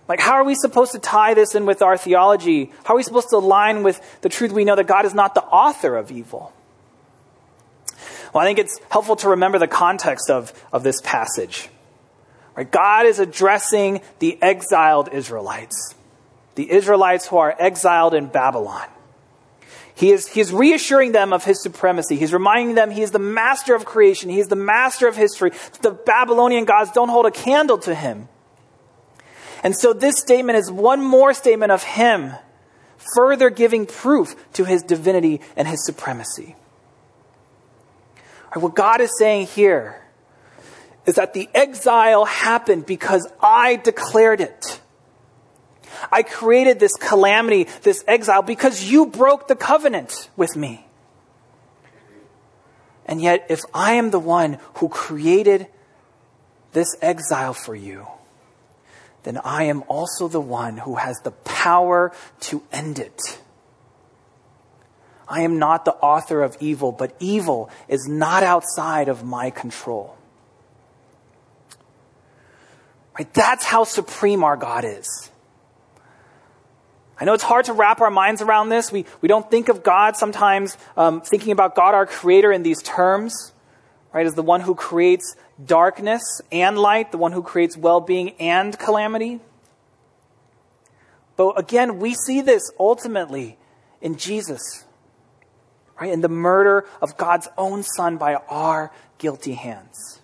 Like, 0.09 0.21
how 0.21 0.35
are 0.35 0.45
we 0.45 0.55
supposed 0.55 0.93
to 0.93 0.99
tie 0.99 1.35
this 1.35 1.55
in 1.55 1.67
with 1.67 1.83
our 1.83 1.99
theology? 1.99 2.73
How 2.85 2.95
are 2.95 2.97
we 2.97 3.03
supposed 3.03 3.29
to 3.31 3.37
align 3.37 3.83
with 3.83 4.01
the 4.23 4.31
truth 4.31 4.53
we 4.53 4.65
know 4.65 4.75
that 4.75 4.87
God 4.87 5.05
is 5.05 5.13
not 5.15 5.35
the 5.35 5.45
author 5.45 5.97
of 5.97 6.11
evil? 6.11 6.53
Well, 8.33 8.43
I 8.43 8.47
think 8.47 8.59
it's 8.59 8.81
helpful 8.91 9.17
to 9.17 9.31
remember 9.31 9.59
the 9.59 9.69
context 9.69 10.31
of, 10.31 10.53
of 10.73 10.83
this 10.83 11.01
passage. 11.03 11.69
Right? 12.55 12.71
God 12.71 13.07
is 13.07 13.19
addressing 13.19 14.01
the 14.19 14.43
exiled 14.43 15.11
Israelites, 15.13 15.95
the 16.55 16.71
Israelites 16.71 17.27
who 17.27 17.37
are 17.37 17.55
exiled 17.59 18.15
in 18.15 18.27
Babylon. 18.27 18.87
He 19.99 20.13
is, 20.13 20.29
he 20.29 20.41
is 20.41 20.53
reassuring 20.53 21.11
them 21.11 21.33
of 21.33 21.45
his 21.45 21.61
supremacy. 21.61 22.15
He's 22.15 22.33
reminding 22.33 22.77
them 22.77 22.93
he 22.93 23.03
is 23.03 23.11
the 23.11 23.19
master 23.19 23.75
of 23.75 23.85
creation. 23.85 24.31
He 24.31 24.39
is 24.39 24.47
the 24.47 24.55
master 24.55 25.09
of 25.09 25.17
history. 25.17 25.51
The 25.83 25.91
Babylonian 25.91 26.67
gods 26.67 26.93
don't 26.93 27.09
hold 27.09 27.27
a 27.27 27.33
candle 27.33 27.79
to 27.79 27.97
him. 27.97 28.29
And 29.65 29.77
so 29.77 29.93
this 29.93 30.17
statement 30.21 30.57
is 30.57 30.71
one 30.71 31.03
more 31.03 31.35
statement 31.35 31.73
of 31.73 31.83
him, 31.83 32.35
further 33.17 33.51
giving 33.51 33.87
proof 33.87 34.37
to 34.53 34.65
his 34.65 34.85
divinity 34.85 35.41
and 35.57 35.67
his 35.67 35.85
supremacy. 35.85 36.55
Right, 38.55 38.63
what 38.63 38.77
God 38.77 39.01
is 39.01 39.11
saying 39.19 39.49
here 39.49 40.01
is 41.07 41.17
that 41.17 41.35
the 41.35 41.49
exile 41.53 42.25
happened 42.25 42.87
because 42.87 43.27
I 43.43 43.75
declared 43.75 44.41
it. 44.41 44.81
I 46.11 46.23
created 46.23 46.81
this 46.81 46.95
calamity, 46.95 47.65
this 47.83 48.05
exile, 48.07 48.43
because 48.43 48.85
you 48.85 49.07
broke 49.07 49.49
the 49.49 49.57
covenant 49.57 50.31
with 50.37 50.57
me. 50.57 50.87
And 53.07 53.23
yet, 53.23 53.47
if 53.49 53.63
I 53.73 53.95
am 53.95 54.11
the 54.11 54.19
one 54.19 54.59
who 54.75 54.89
created 54.89 55.67
this 56.73 56.95
exile 57.01 57.55
for 57.55 57.75
you, 57.75 58.07
then 59.23 59.39
I 59.45 59.65
am 59.65 59.83
also 59.89 60.29
the 60.29 60.41
one 60.41 60.79
who 60.79 60.97
has 60.97 61.19
the 61.25 61.31
power 61.31 62.13
to 62.41 62.63
end 62.71 62.99
it. 62.99 63.41
I 65.27 65.43
am 65.43 65.59
not 65.59 65.85
the 65.85 65.95
author 65.95 66.43
of 66.43 66.57
evil, 66.61 66.93
but 66.93 67.15
evil 67.21 67.71
is 67.89 68.09
not 68.09 68.43
outside 68.43 69.09
of 69.09 69.25
my 69.25 69.51
control. 69.51 70.17
Right? 73.19 73.33
That's 73.35 73.65
how 73.65 73.85
supreme 73.85 74.45
our 74.45 74.57
God 74.57 74.85
is. 74.87 75.28
I 77.21 77.25
know 77.25 77.35
it's 77.35 77.43
hard 77.43 77.65
to 77.65 77.73
wrap 77.73 78.01
our 78.01 78.11
minds 78.11 78.43
around 78.43 78.69
this. 78.69 78.93
We, 78.93 79.05
we 79.21 79.29
don't 79.29 79.51
think 79.51 79.69
of 79.69 79.83
God 79.83 80.17
sometimes 80.17 80.77
um, 80.97 81.21
thinking 81.21 81.53
about 81.53 81.75
God, 81.75 81.95
our 81.95 82.07
Creator, 82.07 82.53
in 82.53 82.63
these 82.63 82.81
terms, 82.83 83.53
right? 84.13 84.25
As 84.25 84.35
the 84.35 84.43
one 84.43 84.61
who 84.61 84.75
creates 84.75 85.35
darkness 85.65 86.23
and 86.53 86.79
light, 86.79 87.11
the 87.11 87.19
one 87.19 87.33
who 87.33 87.43
creates 87.43 87.77
well 87.77 88.01
being 88.01 88.31
and 88.39 88.79
calamity. 88.79 89.41
But 91.37 91.59
again, 91.59 91.99
we 91.99 92.15
see 92.15 92.41
this 92.41 92.71
ultimately 92.79 93.59
in 94.01 94.17
Jesus, 94.17 94.85
right? 96.01 96.13
In 96.13 96.21
the 96.21 96.29
murder 96.29 96.87
of 97.03 97.17
God's 97.17 97.49
own 97.59 97.83
Son 97.83 98.17
by 98.17 98.35
our 98.35 98.93
guilty 99.19 99.55
hands. 99.55 100.21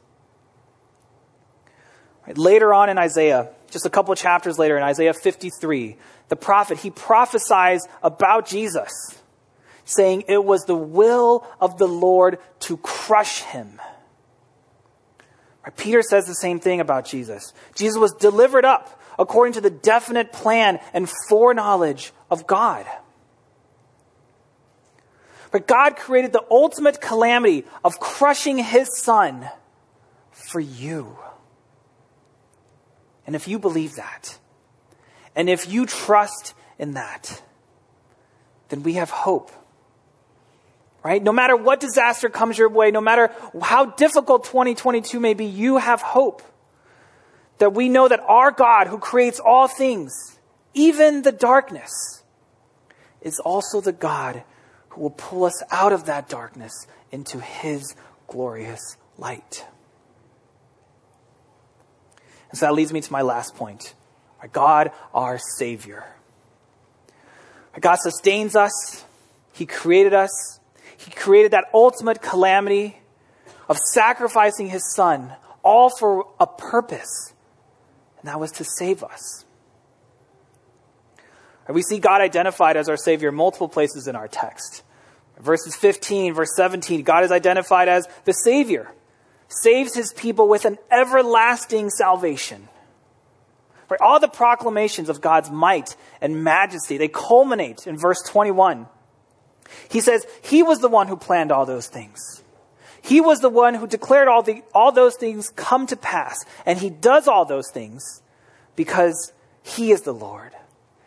Right? 2.26 2.38
Later 2.38 2.72
on 2.72 2.88
in 2.88 2.98
Isaiah, 2.98 3.50
just 3.70 3.84
a 3.84 3.90
couple 3.90 4.14
chapters 4.14 4.58
later 4.58 4.76
in 4.76 4.82
Isaiah 4.82 5.12
53, 5.12 5.96
the 6.28 6.36
prophet, 6.36 6.78
he 6.78 6.90
prophesies 6.90 7.86
about 8.02 8.46
Jesus, 8.46 8.92
saying 9.84 10.24
it 10.28 10.44
was 10.44 10.64
the 10.64 10.74
will 10.76 11.46
of 11.60 11.78
the 11.78 11.88
Lord 11.88 12.38
to 12.60 12.76
crush 12.78 13.42
him. 13.42 13.80
Peter 15.76 16.02
says 16.02 16.26
the 16.26 16.34
same 16.34 16.60
thing 16.60 16.80
about 16.80 17.06
Jesus. 17.06 17.52
Jesus 17.74 17.98
was 17.98 18.12
delivered 18.12 18.64
up 18.64 19.00
according 19.18 19.54
to 19.54 19.60
the 19.60 19.70
definite 19.70 20.32
plan 20.32 20.78
and 20.92 21.10
foreknowledge 21.28 22.12
of 22.30 22.46
God. 22.46 22.86
But 25.50 25.66
God 25.68 25.96
created 25.96 26.32
the 26.32 26.44
ultimate 26.50 27.00
calamity 27.00 27.64
of 27.84 28.00
crushing 28.00 28.58
his 28.58 28.98
son 28.98 29.48
for 30.32 30.60
you. 30.60 31.16
And 33.26 33.36
if 33.36 33.48
you 33.48 33.58
believe 33.58 33.94
that, 33.94 34.36
and 35.36 35.48
if 35.48 35.70
you 35.70 35.86
trust 35.86 36.54
in 36.78 36.94
that, 36.94 37.42
then 38.68 38.82
we 38.82 38.94
have 38.94 39.10
hope 39.10 39.50
right? 41.04 41.22
No 41.22 41.32
matter 41.32 41.54
what 41.54 41.78
disaster 41.78 42.28
comes 42.28 42.58
your 42.58 42.70
way, 42.70 42.90
no 42.90 43.00
matter 43.00 43.30
how 43.62 43.84
difficult 43.84 44.44
2022 44.44 45.20
may 45.20 45.34
be, 45.34 45.44
you 45.44 45.76
have 45.76 46.00
hope. 46.00 46.42
That 47.58 47.74
we 47.74 47.88
know 47.88 48.08
that 48.08 48.20
our 48.20 48.50
God, 48.50 48.88
who 48.88 48.98
creates 48.98 49.38
all 49.38 49.68
things, 49.68 50.38
even 50.72 51.22
the 51.22 51.30
darkness, 51.30 52.22
is 53.20 53.38
also 53.38 53.80
the 53.80 53.92
God 53.92 54.42
who 54.88 55.02
will 55.02 55.10
pull 55.10 55.44
us 55.44 55.62
out 55.70 55.92
of 55.92 56.06
that 56.06 56.28
darkness 56.28 56.86
into 57.12 57.38
his 57.38 57.94
glorious 58.26 58.96
light. 59.18 59.66
And 62.50 62.58
so 62.58 62.66
that 62.66 62.72
leads 62.72 62.92
me 62.92 63.00
to 63.02 63.12
my 63.12 63.22
last 63.22 63.54
point. 63.54 63.94
Our 64.44 64.48
God, 64.48 64.90
our 65.14 65.38
Savior. 65.56 66.04
Our 67.72 67.80
God 67.80 67.96
sustains 67.98 68.54
us. 68.54 69.02
He 69.54 69.64
created 69.64 70.12
us. 70.12 70.60
He 70.98 71.10
created 71.12 71.52
that 71.52 71.64
ultimate 71.72 72.20
calamity 72.20 72.98
of 73.70 73.78
sacrificing 73.94 74.68
his 74.68 74.94
son, 74.94 75.32
all 75.62 75.88
for 75.88 76.26
a 76.38 76.46
purpose, 76.46 77.32
and 78.20 78.28
that 78.28 78.38
was 78.38 78.52
to 78.52 78.64
save 78.64 79.02
us. 79.02 79.46
We 81.66 81.80
see 81.80 81.98
God 81.98 82.20
identified 82.20 82.76
as 82.76 82.90
our 82.90 82.98
Savior 82.98 83.32
multiple 83.32 83.70
places 83.70 84.08
in 84.08 84.14
our 84.14 84.28
text. 84.28 84.82
Verses 85.40 85.74
15, 85.74 86.34
verse 86.34 86.54
17, 86.54 87.02
God 87.02 87.24
is 87.24 87.32
identified 87.32 87.88
as 87.88 88.06
the 88.26 88.32
Savior, 88.32 88.92
saves 89.48 89.94
his 89.94 90.12
people 90.12 90.48
with 90.48 90.66
an 90.66 90.76
everlasting 90.90 91.88
salvation. 91.88 92.68
Right? 93.88 94.00
All 94.00 94.20
the 94.20 94.28
proclamations 94.28 95.08
of 95.08 95.20
God's 95.20 95.50
might 95.50 95.96
and 96.20 96.42
majesty, 96.42 96.96
they 96.96 97.08
culminate 97.08 97.86
in 97.86 97.96
verse 97.96 98.22
21 98.22 98.86
he 99.88 100.00
says 100.00 100.26
he 100.42 100.62
was 100.62 100.80
the 100.80 100.88
one 100.88 101.08
who 101.08 101.16
planned 101.16 101.52
all 101.52 101.66
those 101.66 101.88
things. 101.88 102.42
He 103.02 103.20
was 103.20 103.40
the 103.40 103.50
one 103.50 103.74
who 103.74 103.86
declared 103.86 104.28
all, 104.28 104.42
the, 104.42 104.62
all 104.72 104.90
those 104.90 105.16
things 105.16 105.50
come 105.50 105.86
to 105.88 105.96
pass. 105.96 106.44
And 106.64 106.78
he 106.78 106.88
does 106.88 107.28
all 107.28 107.44
those 107.44 107.70
things 107.70 108.22
because 108.76 109.32
he 109.62 109.92
is 109.92 110.02
the 110.02 110.14
Lord. 110.14 110.52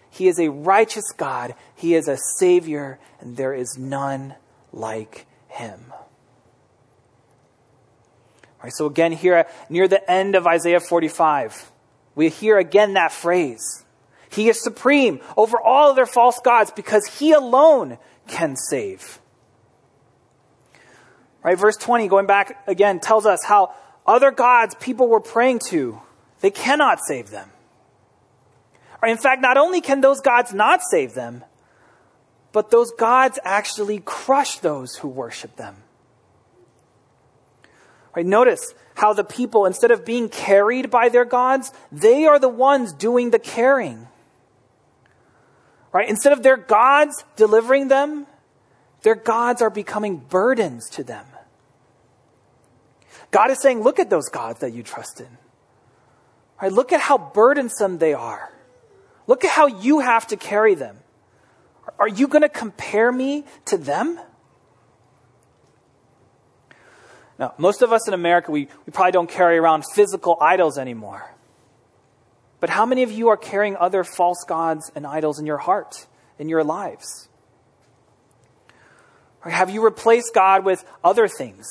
He 0.09 0.27
is 0.27 0.39
a 0.39 0.49
righteous 0.49 1.11
God. 1.11 1.55
He 1.75 1.95
is 1.95 2.07
a 2.07 2.17
Savior, 2.37 2.99
and 3.19 3.35
there 3.35 3.53
is 3.53 3.77
none 3.77 4.35
like 4.71 5.25
him. 5.47 5.91
All 8.59 8.63
right, 8.63 8.73
so 8.73 8.85
again, 8.85 9.11
here 9.11 9.47
near 9.69 9.87
the 9.87 10.09
end 10.09 10.35
of 10.35 10.47
Isaiah 10.47 10.79
45, 10.79 11.71
we 12.17 12.29
hear 12.29 12.57
again 12.57 12.95
that 12.95 13.11
phrase. 13.11 13.85
He 14.31 14.49
is 14.49 14.61
supreme 14.61 15.21
over 15.37 15.61
all 15.61 15.91
other 15.91 16.07
false 16.07 16.39
gods 16.39 16.71
because 16.71 17.05
he 17.05 17.31
alone 17.31 17.99
can 18.27 18.55
save. 18.55 19.19
Right? 21.43 21.57
Verse 21.57 21.77
20, 21.77 22.07
going 22.07 22.25
back 22.25 22.67
again, 22.67 22.99
tells 22.99 23.27
us 23.27 23.43
how 23.43 23.75
other 24.05 24.31
gods 24.31 24.73
people 24.79 25.07
were 25.07 25.19
praying 25.19 25.59
to, 25.69 26.01
they 26.41 26.49
cannot 26.49 26.99
save 27.07 27.29
them. 27.29 27.51
Right? 28.99 29.11
In 29.11 29.17
fact, 29.17 29.43
not 29.43 29.57
only 29.57 29.79
can 29.79 30.01
those 30.01 30.19
gods 30.19 30.51
not 30.53 30.81
save 30.89 31.13
them, 31.13 31.43
but 32.51 32.71
those 32.71 32.91
gods 32.97 33.37
actually 33.43 33.99
crush 33.99 34.57
those 34.57 34.95
who 34.95 35.07
worship 35.07 35.55
them. 35.55 35.75
Right? 38.15 38.25
Notice 38.25 38.73
how 38.97 39.13
the 39.13 39.23
people, 39.23 39.67
instead 39.67 39.91
of 39.91 40.03
being 40.03 40.27
carried 40.27 40.89
by 40.89 41.07
their 41.07 41.23
gods, 41.23 41.71
they 41.91 42.25
are 42.25 42.39
the 42.39 42.49
ones 42.49 42.91
doing 42.91 43.29
the 43.29 43.37
carrying. 43.37 44.07
Right? 45.93 46.09
Instead 46.09 46.33
of 46.33 46.41
their 46.41 46.57
gods 46.57 47.23
delivering 47.35 47.89
them, 47.89 48.25
their 49.03 49.13
gods 49.13 49.61
are 49.61 49.69
becoming 49.69 50.17
burdens 50.17 50.89
to 50.89 51.03
them. 51.03 51.25
God 53.29 53.51
is 53.51 53.61
saying, 53.61 53.81
look 53.81 53.99
at 53.99 54.09
those 54.09 54.29
gods 54.29 54.61
that 54.61 54.73
you 54.73 54.81
trust 54.81 55.21
in. 55.21 55.37
Right? 56.59 56.73
Look 56.73 56.91
at 56.91 56.99
how 56.99 57.19
burdensome 57.19 57.99
they 57.99 58.15
are. 58.15 58.51
Look 59.27 59.45
at 59.45 59.51
how 59.51 59.67
you 59.67 59.99
have 59.99 60.25
to 60.27 60.37
carry 60.37 60.73
them. 60.73 60.97
Are 61.99 62.07
you 62.07 62.27
going 62.27 62.41
to 62.41 62.49
compare 62.49 63.11
me 63.11 63.45
to 63.65 63.77
them? 63.77 64.19
Now, 67.39 67.53
most 67.57 67.81
of 67.81 67.93
us 67.93 68.07
in 68.07 68.13
America, 68.13 68.51
we, 68.51 68.67
we 68.85 68.91
probably 68.91 69.11
don't 69.11 69.29
carry 69.29 69.57
around 69.57 69.83
physical 69.93 70.37
idols 70.41 70.77
anymore. 70.77 71.33
But 72.59 72.69
how 72.69 72.85
many 72.85 73.03
of 73.03 73.11
you 73.11 73.29
are 73.29 73.37
carrying 73.37 73.75
other 73.75 74.03
false 74.03 74.43
gods 74.47 74.91
and 74.95 75.05
idols 75.05 75.39
in 75.39 75.45
your 75.45 75.57
heart, 75.57 76.07
in 76.39 76.49
your 76.49 76.63
lives? 76.63 77.29
Or 79.45 79.51
have 79.51 79.69
you 79.69 79.83
replaced 79.83 80.33
God 80.33 80.65
with 80.65 80.83
other 81.03 81.27
things? 81.27 81.67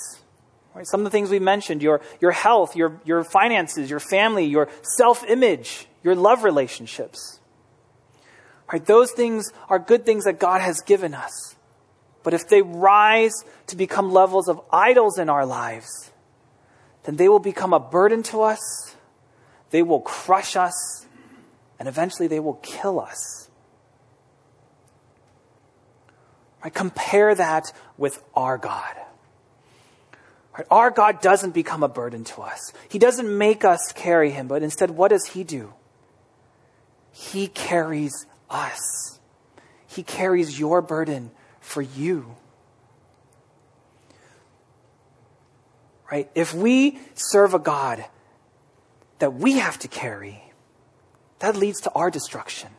Right? 0.74 0.86
Some 0.86 1.00
of 1.00 1.04
the 1.04 1.10
things 1.10 1.30
we 1.30 1.40
mentioned 1.40 1.82
your, 1.82 2.00
your 2.20 2.30
health, 2.30 2.76
your, 2.76 3.00
your 3.04 3.24
finances, 3.24 3.90
your 3.90 3.98
family, 3.98 4.44
your 4.44 4.68
self 4.82 5.24
image, 5.24 5.86
your 6.04 6.14
love 6.14 6.44
relationships. 6.44 7.40
Right? 8.72 8.84
Those 8.84 9.10
things 9.10 9.52
are 9.68 9.78
good 9.78 10.06
things 10.06 10.24
that 10.24 10.38
God 10.38 10.60
has 10.60 10.80
given 10.82 11.14
us. 11.14 11.55
But 12.26 12.34
if 12.34 12.48
they 12.48 12.60
rise 12.60 13.44
to 13.68 13.76
become 13.76 14.10
levels 14.10 14.48
of 14.48 14.60
idols 14.72 15.16
in 15.16 15.28
our 15.28 15.46
lives, 15.46 16.10
then 17.04 17.14
they 17.14 17.28
will 17.28 17.38
become 17.38 17.72
a 17.72 17.78
burden 17.78 18.24
to 18.24 18.42
us, 18.42 18.96
they 19.70 19.80
will 19.80 20.00
crush 20.00 20.56
us, 20.56 21.06
and 21.78 21.86
eventually 21.88 22.26
they 22.26 22.40
will 22.40 22.58
kill 22.64 22.98
us. 22.98 23.48
Right? 26.64 26.74
Compare 26.74 27.36
that 27.36 27.72
with 27.96 28.20
our 28.34 28.58
God. 28.58 28.96
Right? 30.58 30.66
Our 30.68 30.90
God 30.90 31.20
doesn't 31.20 31.54
become 31.54 31.84
a 31.84 31.88
burden 31.88 32.24
to 32.24 32.42
us. 32.42 32.72
He 32.88 32.98
doesn't 32.98 33.38
make 33.38 33.64
us 33.64 33.92
carry 33.94 34.32
him, 34.32 34.48
but 34.48 34.64
instead, 34.64 34.90
what 34.90 35.12
does 35.12 35.26
he 35.26 35.44
do? 35.44 35.74
He 37.12 37.46
carries 37.46 38.26
us. 38.50 39.20
He 39.86 40.02
carries 40.02 40.58
your 40.58 40.82
burden 40.82 41.30
for 41.66 41.82
you. 41.82 42.36
Right? 46.10 46.30
If 46.36 46.54
we 46.54 47.00
serve 47.14 47.54
a 47.54 47.58
God 47.58 48.04
that 49.18 49.34
we 49.34 49.58
have 49.58 49.78
to 49.80 49.88
carry, 49.88 50.52
that 51.40 51.56
leads 51.56 51.80
to 51.80 51.92
our 51.92 52.10
destruction. 52.10 52.70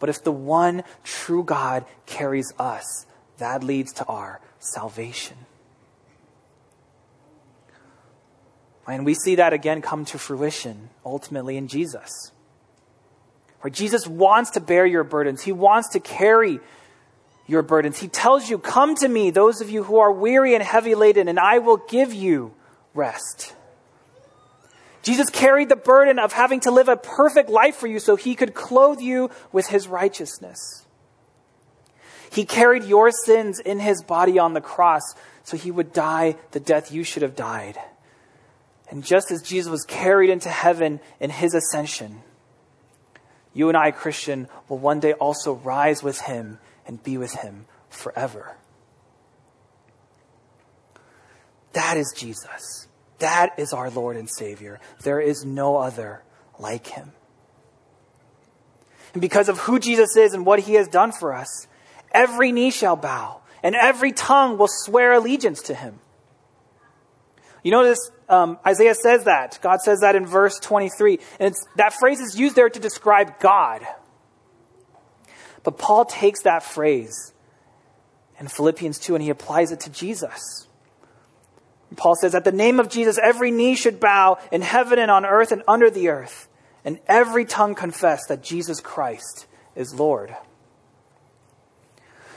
But 0.00 0.08
if 0.08 0.24
the 0.24 0.32
one 0.32 0.82
true 1.04 1.44
God 1.44 1.84
carries 2.04 2.52
us, 2.58 3.06
that 3.38 3.62
leads 3.62 3.92
to 3.94 4.04
our 4.06 4.40
salvation. 4.58 5.36
And 8.88 9.06
we 9.06 9.14
see 9.14 9.36
that 9.36 9.52
again 9.52 9.80
come 9.80 10.04
to 10.06 10.18
fruition 10.18 10.90
ultimately 11.06 11.56
in 11.56 11.68
Jesus. 11.68 12.32
Where 13.60 13.70
Jesus 13.70 14.08
wants 14.08 14.50
to 14.50 14.60
bear 14.60 14.84
your 14.84 15.04
burdens, 15.04 15.42
He 15.42 15.52
wants 15.52 15.90
to 15.90 16.00
carry 16.00 16.58
your 17.52 17.62
burdens. 17.62 17.98
He 17.98 18.08
tells 18.08 18.50
you, 18.50 18.58
Come 18.58 18.96
to 18.96 19.08
me, 19.08 19.30
those 19.30 19.60
of 19.60 19.70
you 19.70 19.84
who 19.84 19.98
are 19.98 20.10
weary 20.10 20.54
and 20.54 20.62
heavy 20.64 20.96
laden, 20.96 21.28
and 21.28 21.38
I 21.38 21.58
will 21.58 21.76
give 21.76 22.12
you 22.12 22.54
rest. 22.94 23.54
Jesus 25.02 25.30
carried 25.30 25.68
the 25.68 25.76
burden 25.76 26.18
of 26.18 26.32
having 26.32 26.60
to 26.60 26.70
live 26.70 26.88
a 26.88 26.96
perfect 26.96 27.50
life 27.50 27.76
for 27.76 27.86
you 27.86 27.98
so 27.98 28.16
he 28.16 28.34
could 28.34 28.54
clothe 28.54 29.00
you 29.00 29.30
with 29.52 29.66
his 29.66 29.88
righteousness. 29.88 30.86
He 32.30 32.44
carried 32.44 32.84
your 32.84 33.10
sins 33.10 33.60
in 33.60 33.78
his 33.78 34.02
body 34.02 34.38
on 34.38 34.54
the 34.54 34.60
cross 34.60 35.02
so 35.44 35.56
he 35.56 35.70
would 35.70 35.92
die 35.92 36.36
the 36.52 36.60
death 36.60 36.92
you 36.92 37.04
should 37.04 37.22
have 37.22 37.36
died. 37.36 37.76
And 38.90 39.04
just 39.04 39.30
as 39.30 39.42
Jesus 39.42 39.70
was 39.70 39.84
carried 39.84 40.30
into 40.30 40.48
heaven 40.48 41.00
in 41.18 41.30
his 41.30 41.54
ascension, 41.54 42.22
you 43.52 43.68
and 43.68 43.76
I, 43.76 43.90
Christian, 43.90 44.48
will 44.68 44.78
one 44.78 45.00
day 45.00 45.12
also 45.14 45.54
rise 45.54 46.02
with 46.02 46.20
him 46.20 46.58
and 46.86 47.02
be 47.02 47.18
with 47.18 47.32
him 47.32 47.66
forever. 47.88 48.56
That 51.72 51.96
is 51.96 52.12
Jesus. 52.16 52.88
That 53.18 53.58
is 53.58 53.72
our 53.72 53.90
Lord 53.90 54.16
and 54.16 54.28
Savior. 54.28 54.80
There 55.02 55.20
is 55.20 55.44
no 55.44 55.76
other 55.76 56.22
like 56.58 56.88
him. 56.88 57.12
And 59.12 59.20
because 59.20 59.48
of 59.48 59.58
who 59.58 59.78
Jesus 59.78 60.16
is 60.16 60.34
and 60.34 60.44
what 60.44 60.60
he 60.60 60.74
has 60.74 60.88
done 60.88 61.12
for 61.12 61.32
us, 61.32 61.66
every 62.12 62.52
knee 62.52 62.70
shall 62.70 62.96
bow 62.96 63.42
and 63.62 63.74
every 63.74 64.12
tongue 64.12 64.58
will 64.58 64.68
swear 64.68 65.12
allegiance 65.12 65.62
to 65.62 65.74
him. 65.74 66.00
You 67.62 67.70
notice 67.70 68.10
um, 68.28 68.58
Isaiah 68.66 68.94
says 68.94 69.24
that. 69.24 69.58
God 69.62 69.80
says 69.82 70.00
that 70.00 70.16
in 70.16 70.26
verse 70.26 70.58
23. 70.58 71.20
And 71.38 71.54
that 71.76 71.92
phrase 71.92 72.20
is 72.20 72.38
used 72.38 72.56
there 72.56 72.68
to 72.68 72.80
describe 72.80 73.38
God. 73.38 73.86
But 75.62 75.78
Paul 75.78 76.04
takes 76.04 76.42
that 76.42 76.62
phrase 76.62 77.32
in 78.38 78.48
Philippians 78.48 78.98
2 78.98 79.14
and 79.14 79.22
he 79.22 79.30
applies 79.30 79.72
it 79.72 79.80
to 79.80 79.90
Jesus. 79.90 80.66
Paul 81.96 82.14
says, 82.16 82.34
At 82.34 82.44
the 82.44 82.52
name 82.52 82.80
of 82.80 82.88
Jesus, 82.88 83.18
every 83.22 83.50
knee 83.50 83.74
should 83.74 84.00
bow 84.00 84.38
in 84.50 84.62
heaven 84.62 84.98
and 84.98 85.10
on 85.10 85.24
earth 85.24 85.52
and 85.52 85.62
under 85.68 85.90
the 85.90 86.08
earth, 86.08 86.48
and 86.84 86.98
every 87.06 87.44
tongue 87.44 87.74
confess 87.74 88.26
that 88.28 88.42
Jesus 88.42 88.80
Christ 88.80 89.46
is 89.76 89.94
Lord. 89.94 90.34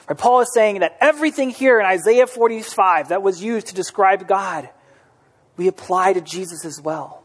Right, 0.08 0.18
Paul 0.18 0.42
is 0.42 0.54
saying 0.54 0.80
that 0.80 0.98
everything 1.02 1.50
here 1.50 1.80
in 1.80 1.86
Isaiah 1.86 2.28
45 2.28 3.10
that 3.10 3.24
was 3.24 3.42
used 3.42 3.68
to 3.68 3.76
describe 3.76 4.28
God, 4.28 4.70
we 5.58 5.68
apply 5.68 6.14
to 6.14 6.22
Jesus 6.22 6.66
as 6.66 6.80
well. 6.82 7.25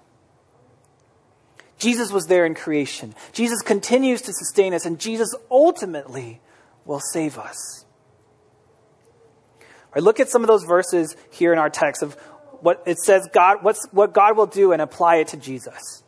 Jesus 1.80 2.12
was 2.12 2.26
there 2.26 2.44
in 2.44 2.54
creation. 2.54 3.14
Jesus 3.32 3.62
continues 3.62 4.22
to 4.22 4.32
sustain 4.32 4.74
us, 4.74 4.84
and 4.84 5.00
Jesus 5.00 5.34
ultimately 5.50 6.40
will 6.84 7.00
save 7.00 7.38
us. 7.38 7.86
Right, 9.94 10.04
look 10.04 10.20
at 10.20 10.28
some 10.28 10.42
of 10.42 10.48
those 10.48 10.62
verses 10.62 11.16
here 11.30 11.52
in 11.52 11.58
our 11.58 11.70
text 11.70 12.02
of 12.02 12.14
what 12.60 12.82
it 12.86 12.98
says 12.98 13.28
God, 13.32 13.58
what's, 13.62 13.88
what 13.90 14.12
God 14.12 14.36
will 14.36 14.46
do 14.46 14.72
and 14.72 14.80
apply 14.82 15.16
it 15.16 15.28
to 15.28 15.36
Jesus. 15.36 16.04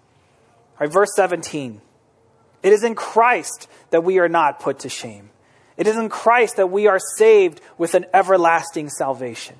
Right, 0.78 0.92
verse 0.92 1.10
17. 1.16 1.80
It 2.62 2.72
is 2.72 2.84
in 2.84 2.94
Christ 2.94 3.66
that 3.90 4.04
we 4.04 4.18
are 4.18 4.28
not 4.28 4.60
put 4.60 4.80
to 4.80 4.88
shame. 4.88 5.30
It 5.76 5.86
is 5.86 5.96
in 5.96 6.10
Christ 6.10 6.56
that 6.56 6.70
we 6.70 6.86
are 6.86 7.00
saved 7.16 7.60
with 7.78 7.94
an 7.94 8.04
everlasting 8.12 8.90
salvation. 8.90 9.56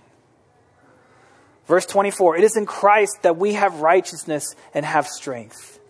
Verse 1.67 1.87
24. 1.87 2.37
It 2.37 2.45
is 2.45 2.57
in 2.57 2.67
Christ 2.67 3.23
that 3.23 3.39
we 3.39 3.55
have 3.55 3.81
righteousness 3.81 4.55
and 4.75 4.85
have 4.85 5.09
strength. 5.09 5.81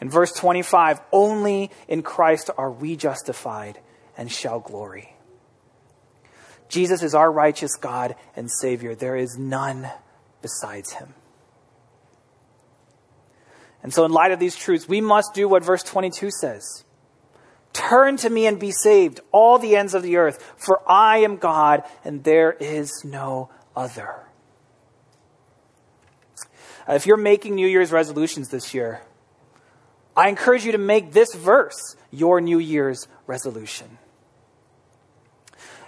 In 0.00 0.10
verse 0.10 0.32
25, 0.32 1.00
only 1.12 1.70
in 1.88 2.02
Christ 2.02 2.50
are 2.56 2.70
we 2.70 2.96
justified 2.96 3.78
and 4.16 4.30
shall 4.30 4.60
glory. 4.60 5.14
Jesus 6.68 7.02
is 7.02 7.14
our 7.14 7.32
righteous 7.32 7.76
God 7.76 8.14
and 8.36 8.50
Savior. 8.50 8.94
There 8.94 9.16
is 9.16 9.36
none 9.38 9.90
besides 10.42 10.92
him. 10.92 11.14
And 13.82 13.92
so, 13.92 14.04
in 14.04 14.12
light 14.12 14.32
of 14.32 14.38
these 14.38 14.56
truths, 14.56 14.88
we 14.88 15.00
must 15.00 15.34
do 15.34 15.48
what 15.48 15.64
verse 15.64 15.82
22 15.82 16.30
says 16.30 16.84
Turn 17.72 18.16
to 18.18 18.30
me 18.30 18.46
and 18.46 18.58
be 18.58 18.72
saved, 18.72 19.20
all 19.32 19.58
the 19.58 19.76
ends 19.76 19.94
of 19.94 20.02
the 20.02 20.16
earth, 20.16 20.54
for 20.56 20.82
I 20.90 21.18
am 21.18 21.36
God 21.36 21.84
and 22.04 22.24
there 22.24 22.52
is 22.52 23.04
no 23.04 23.50
other. 23.76 24.24
If 26.88 27.06
you're 27.06 27.16
making 27.16 27.54
New 27.54 27.68
Year's 27.68 27.92
resolutions 27.92 28.48
this 28.48 28.72
year, 28.72 29.02
I 30.18 30.28
encourage 30.28 30.64
you 30.64 30.72
to 30.72 30.78
make 30.78 31.12
this 31.12 31.32
verse 31.32 31.94
your 32.10 32.40
New 32.40 32.58
Year's 32.58 33.06
resolution. 33.28 33.98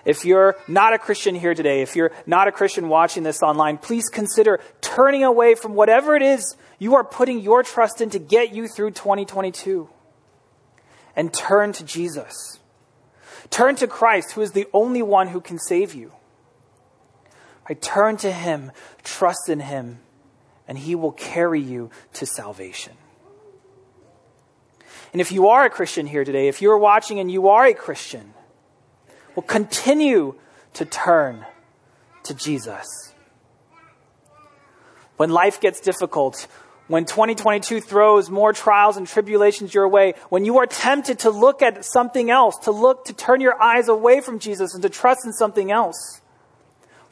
If 0.05 0.25
you're 0.25 0.55
not 0.69 0.93
a 0.93 0.99
Christian 0.99 1.35
here 1.35 1.53
today, 1.53 1.83
if 1.83 1.97
you're 1.97 2.13
not 2.27 2.47
a 2.47 2.53
Christian 2.53 2.89
watching 2.89 3.25
this 3.25 3.43
online, 3.43 3.77
please 3.77 4.09
consider 4.09 4.61
turning 4.81 5.25
away 5.25 5.57
from 5.57 5.75
whatever 5.75 6.15
it 6.15 6.23
is 6.23 6.57
you 6.79 6.95
are 6.95 7.03
putting 7.03 7.41
your 7.41 7.65
trust 7.65 8.01
in 8.01 8.11
to 8.11 8.21
get 8.21 8.55
you 8.55 8.69
through 8.69 8.93
2022 8.93 9.89
and 11.17 11.35
turn 11.35 11.73
to 11.73 11.85
Jesus. 11.85 12.61
Turn 13.51 13.75
to 13.75 13.89
Christ, 13.89 14.33
who 14.33 14.43
is 14.43 14.53
the 14.53 14.69
only 14.73 15.03
one 15.03 15.27
who 15.27 15.41
can 15.41 15.59
save 15.59 15.93
you. 15.93 16.13
I 17.69 17.75
Turn 17.75 18.17
to 18.19 18.31
Him, 18.31 18.71
trust 19.03 19.49
in 19.49 19.59
Him, 19.59 19.99
and 20.69 20.79
He 20.79 20.95
will 20.95 21.13
carry 21.13 21.61
you 21.61 21.91
to 22.13 22.27
salvation. 22.27 22.93
And 25.13 25.21
if 25.21 25.33
you 25.33 25.49
are 25.49 25.65
a 25.65 25.71
Christian 25.71 26.07
here 26.07 26.25
today, 26.25 26.49
if 26.49 26.63
you're 26.63 26.79
watching 26.79 27.19
and 27.19 27.31
you 27.31 27.49
are 27.49 27.67
a 27.67 27.75
Christian, 27.75 28.35
well, 29.35 29.45
continue 29.45 30.37
to 30.75 30.85
turn 30.85 31.47
to 32.25 32.35
Jesus. 32.35 33.13
When 35.17 35.31
life 35.31 35.61
gets 35.61 35.81
difficult, 35.81 36.47
when 36.87 37.05
2022 37.05 37.81
throws 37.81 38.31
more 38.31 38.53
trials 38.53 38.97
and 38.97 39.07
tribulations 39.07 39.75
your 39.75 39.89
way, 39.89 40.15
when 40.29 40.45
you 40.45 40.59
are 40.59 40.67
tempted 40.67 41.21
to 41.21 41.31
look 41.31 41.63
at 41.63 41.85
something 41.85 42.31
else, 42.31 42.57
to 42.59 42.71
look, 42.71 43.05
to 43.05 43.13
turn 43.13 43.41
your 43.41 43.61
eyes 43.61 43.89
away 43.89 44.21
from 44.21 44.39
Jesus 44.39 44.75
and 44.75 44.83
to 44.83 44.89
trust 44.89 45.25
in 45.25 45.33
something 45.33 45.71
else, 45.71 46.21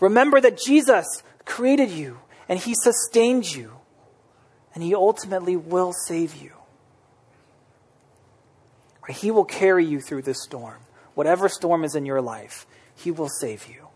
remember 0.00 0.40
that 0.40 0.58
Jesus 0.58 1.22
created 1.44 1.90
you 1.90 2.18
and 2.48 2.58
he 2.58 2.74
sustained 2.74 3.54
you 3.54 3.72
and 4.74 4.82
he 4.82 4.94
ultimately 4.94 5.56
will 5.56 5.92
save 5.92 6.34
you. 6.36 6.57
He 9.08 9.30
will 9.30 9.44
carry 9.44 9.84
you 9.84 10.00
through 10.00 10.22
this 10.22 10.42
storm. 10.42 10.78
Whatever 11.14 11.48
storm 11.48 11.84
is 11.84 11.94
in 11.94 12.06
your 12.06 12.20
life, 12.20 12.66
he 12.94 13.10
will 13.10 13.28
save 13.28 13.66
you. 13.68 13.88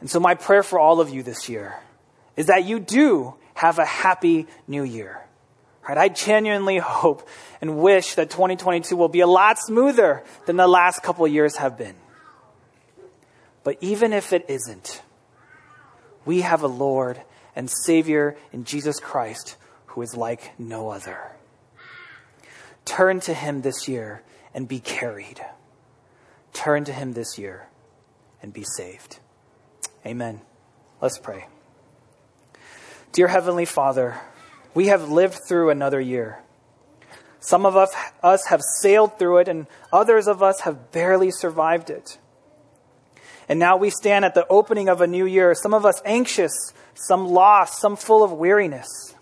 And 0.00 0.10
so, 0.10 0.20
my 0.20 0.34
prayer 0.34 0.62
for 0.62 0.78
all 0.78 1.00
of 1.00 1.10
you 1.10 1.22
this 1.22 1.48
year 1.48 1.76
is 2.36 2.46
that 2.46 2.64
you 2.64 2.78
do 2.78 3.34
have 3.54 3.78
a 3.78 3.84
happy 3.84 4.46
new 4.68 4.82
year. 4.82 5.22
Right? 5.88 5.96
I 5.96 6.08
genuinely 6.08 6.78
hope 6.78 7.26
and 7.60 7.78
wish 7.78 8.14
that 8.14 8.28
2022 8.30 8.96
will 8.96 9.08
be 9.08 9.20
a 9.20 9.26
lot 9.26 9.58
smoother 9.58 10.24
than 10.44 10.56
the 10.56 10.66
last 10.66 11.02
couple 11.02 11.26
years 11.26 11.56
have 11.56 11.78
been. 11.78 11.94
But 13.64 13.78
even 13.80 14.12
if 14.12 14.32
it 14.32 14.44
isn't, 14.48 15.02
we 16.24 16.42
have 16.42 16.62
a 16.62 16.68
Lord 16.68 17.20
and 17.54 17.70
Savior 17.70 18.36
in 18.52 18.64
Jesus 18.64 19.00
Christ 19.00 19.56
who 19.86 20.02
is 20.02 20.14
like 20.14 20.58
no 20.58 20.90
other. 20.90 21.35
Turn 22.86 23.20
to 23.20 23.34
Him 23.34 23.60
this 23.60 23.86
year 23.86 24.22
and 24.54 24.66
be 24.66 24.80
carried. 24.80 25.44
Turn 26.54 26.84
to 26.84 26.92
Him 26.92 27.12
this 27.12 27.36
year 27.36 27.68
and 28.40 28.54
be 28.54 28.64
saved. 28.64 29.18
Amen. 30.06 30.40
Let's 31.02 31.18
pray. 31.18 31.46
Dear 33.12 33.28
Heavenly 33.28 33.66
Father, 33.66 34.18
we 34.72 34.86
have 34.86 35.10
lived 35.10 35.38
through 35.48 35.70
another 35.70 36.00
year. 36.00 36.38
Some 37.40 37.66
of 37.66 37.76
us, 37.76 38.46
have 38.46 38.60
sailed 38.80 39.18
through 39.18 39.38
it, 39.38 39.48
and 39.48 39.66
others 39.92 40.26
of 40.26 40.42
us 40.42 40.60
have 40.60 40.90
barely 40.92 41.30
survived 41.30 41.90
it. 41.90 42.18
And 43.48 43.58
now 43.58 43.76
we 43.76 43.90
stand 43.90 44.24
at 44.24 44.34
the 44.34 44.46
opening 44.48 44.88
of 44.88 45.00
a 45.00 45.06
new 45.06 45.26
year, 45.26 45.54
some 45.54 45.74
of 45.74 45.86
us 45.86 46.00
anxious, 46.04 46.72
some 46.94 47.28
lost, 47.28 47.80
some 47.80 47.96
full 47.96 48.24
of 48.24 48.32
weariness. 48.32 49.14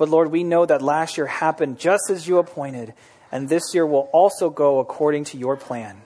But 0.00 0.08
Lord, 0.08 0.32
we 0.32 0.44
know 0.44 0.64
that 0.64 0.80
last 0.80 1.18
year 1.18 1.26
happened 1.26 1.78
just 1.78 2.08
as 2.08 2.26
you 2.26 2.38
appointed, 2.38 2.94
and 3.30 3.50
this 3.50 3.74
year 3.74 3.84
will 3.84 4.08
also 4.14 4.48
go 4.48 4.78
according 4.78 5.24
to 5.24 5.36
your 5.36 5.58
plan. 5.58 6.00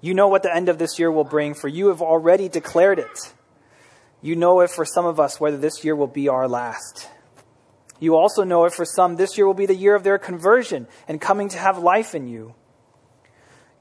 You 0.00 0.14
know 0.14 0.28
what 0.28 0.44
the 0.44 0.54
end 0.54 0.68
of 0.68 0.78
this 0.78 1.00
year 1.00 1.10
will 1.10 1.24
bring, 1.24 1.54
for 1.54 1.66
you 1.66 1.88
have 1.88 2.00
already 2.00 2.48
declared 2.48 3.00
it. 3.00 3.34
You 4.22 4.36
know 4.36 4.60
if 4.60 4.70
for 4.70 4.84
some 4.84 5.04
of 5.04 5.18
us 5.18 5.40
whether 5.40 5.56
this 5.56 5.82
year 5.82 5.96
will 5.96 6.06
be 6.06 6.28
our 6.28 6.46
last. 6.46 7.08
You 7.98 8.14
also 8.14 8.44
know 8.44 8.66
if 8.66 8.74
for 8.74 8.84
some 8.84 9.16
this 9.16 9.36
year 9.36 9.44
will 9.44 9.52
be 9.52 9.66
the 9.66 9.74
year 9.74 9.96
of 9.96 10.04
their 10.04 10.16
conversion 10.16 10.86
and 11.08 11.20
coming 11.20 11.48
to 11.48 11.58
have 11.58 11.78
life 11.78 12.14
in 12.14 12.28
you. 12.28 12.54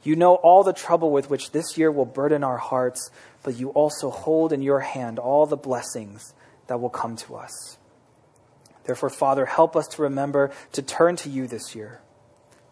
You 0.01 0.15
know 0.15 0.33
all 0.33 0.63
the 0.63 0.73
trouble 0.73 1.11
with 1.11 1.29
which 1.29 1.51
this 1.51 1.77
year 1.77 1.91
will 1.91 2.05
burden 2.05 2.43
our 2.43 2.57
hearts, 2.57 3.11
but 3.43 3.59
you 3.59 3.69
also 3.69 4.09
hold 4.09 4.51
in 4.51 4.63
your 4.63 4.79
hand 4.79 5.19
all 5.19 5.45
the 5.45 5.55
blessings 5.55 6.33
that 6.65 6.81
will 6.81 6.89
come 6.89 7.15
to 7.17 7.35
us. 7.35 7.77
Therefore, 8.87 9.11
Father, 9.11 9.45
help 9.45 9.75
us 9.75 9.87
to 9.89 10.01
remember 10.01 10.51
to 10.71 10.81
turn 10.81 11.15
to 11.17 11.29
you 11.29 11.45
this 11.45 11.75
year 11.75 12.01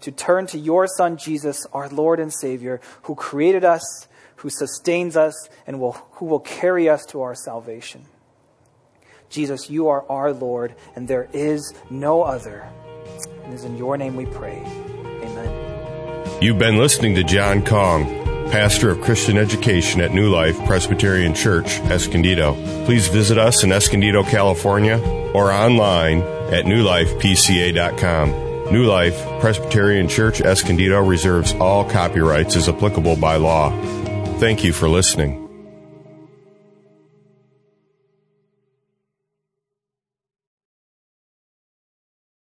to 0.05 0.11
turn 0.11 0.45
to 0.47 0.59
your 0.59 0.85
Son, 0.85 1.17
Jesus, 1.17 1.65
our 1.73 1.89
Lord 1.89 2.19
and 2.19 2.31
Savior, 2.31 2.79
who 3.03 3.15
created 3.15 3.63
us, 3.63 4.07
who 4.35 4.51
sustains 4.51 5.17
us, 5.17 5.49
and 5.65 5.79
will, 5.79 5.93
who 6.11 6.25
will 6.25 6.39
carry 6.39 6.87
us 6.87 7.05
to 7.07 7.21
our 7.21 7.33
salvation. 7.33 8.05
Jesus, 9.29 9.69
you 9.69 9.87
are 9.87 10.05
our 10.07 10.31
Lord, 10.31 10.75
and 10.95 11.07
there 11.07 11.27
is 11.33 11.73
no 11.89 12.21
other. 12.21 12.69
And 13.43 13.53
it 13.53 13.55
is 13.55 13.63
in 13.63 13.77
your 13.77 13.97
name 13.97 14.15
we 14.15 14.27
pray. 14.27 14.61
Amen. 14.63 16.37
You've 16.39 16.59
been 16.59 16.77
listening 16.77 17.15
to 17.15 17.23
John 17.23 17.65
Kong, 17.65 18.03
pastor 18.51 18.89
of 18.89 19.01
Christian 19.01 19.37
education 19.37 20.01
at 20.01 20.13
New 20.13 20.29
Life 20.29 20.57
Presbyterian 20.65 21.33
Church, 21.33 21.79
Escondido. 21.81 22.53
Please 22.85 23.07
visit 23.07 23.37
us 23.37 23.63
in 23.63 23.71
Escondido, 23.71 24.23
California, 24.23 24.99
or 25.33 25.51
online 25.51 26.21
at 26.51 26.65
newlifepca.com. 26.65 28.29
New 28.71 28.85
Life 28.85 29.15
Presbyterian 29.39 30.07
Church 30.07 30.41
Escondido 30.41 30.99
reserves 30.99 31.53
all 31.53 31.83
copyrights 31.83 32.55
as 32.55 32.67
applicable 32.67 33.15
by 33.15 33.35
law. 33.35 33.69
Thank 34.39 34.63
you 34.63 34.73
for 34.73 34.89
listening. 34.89 35.44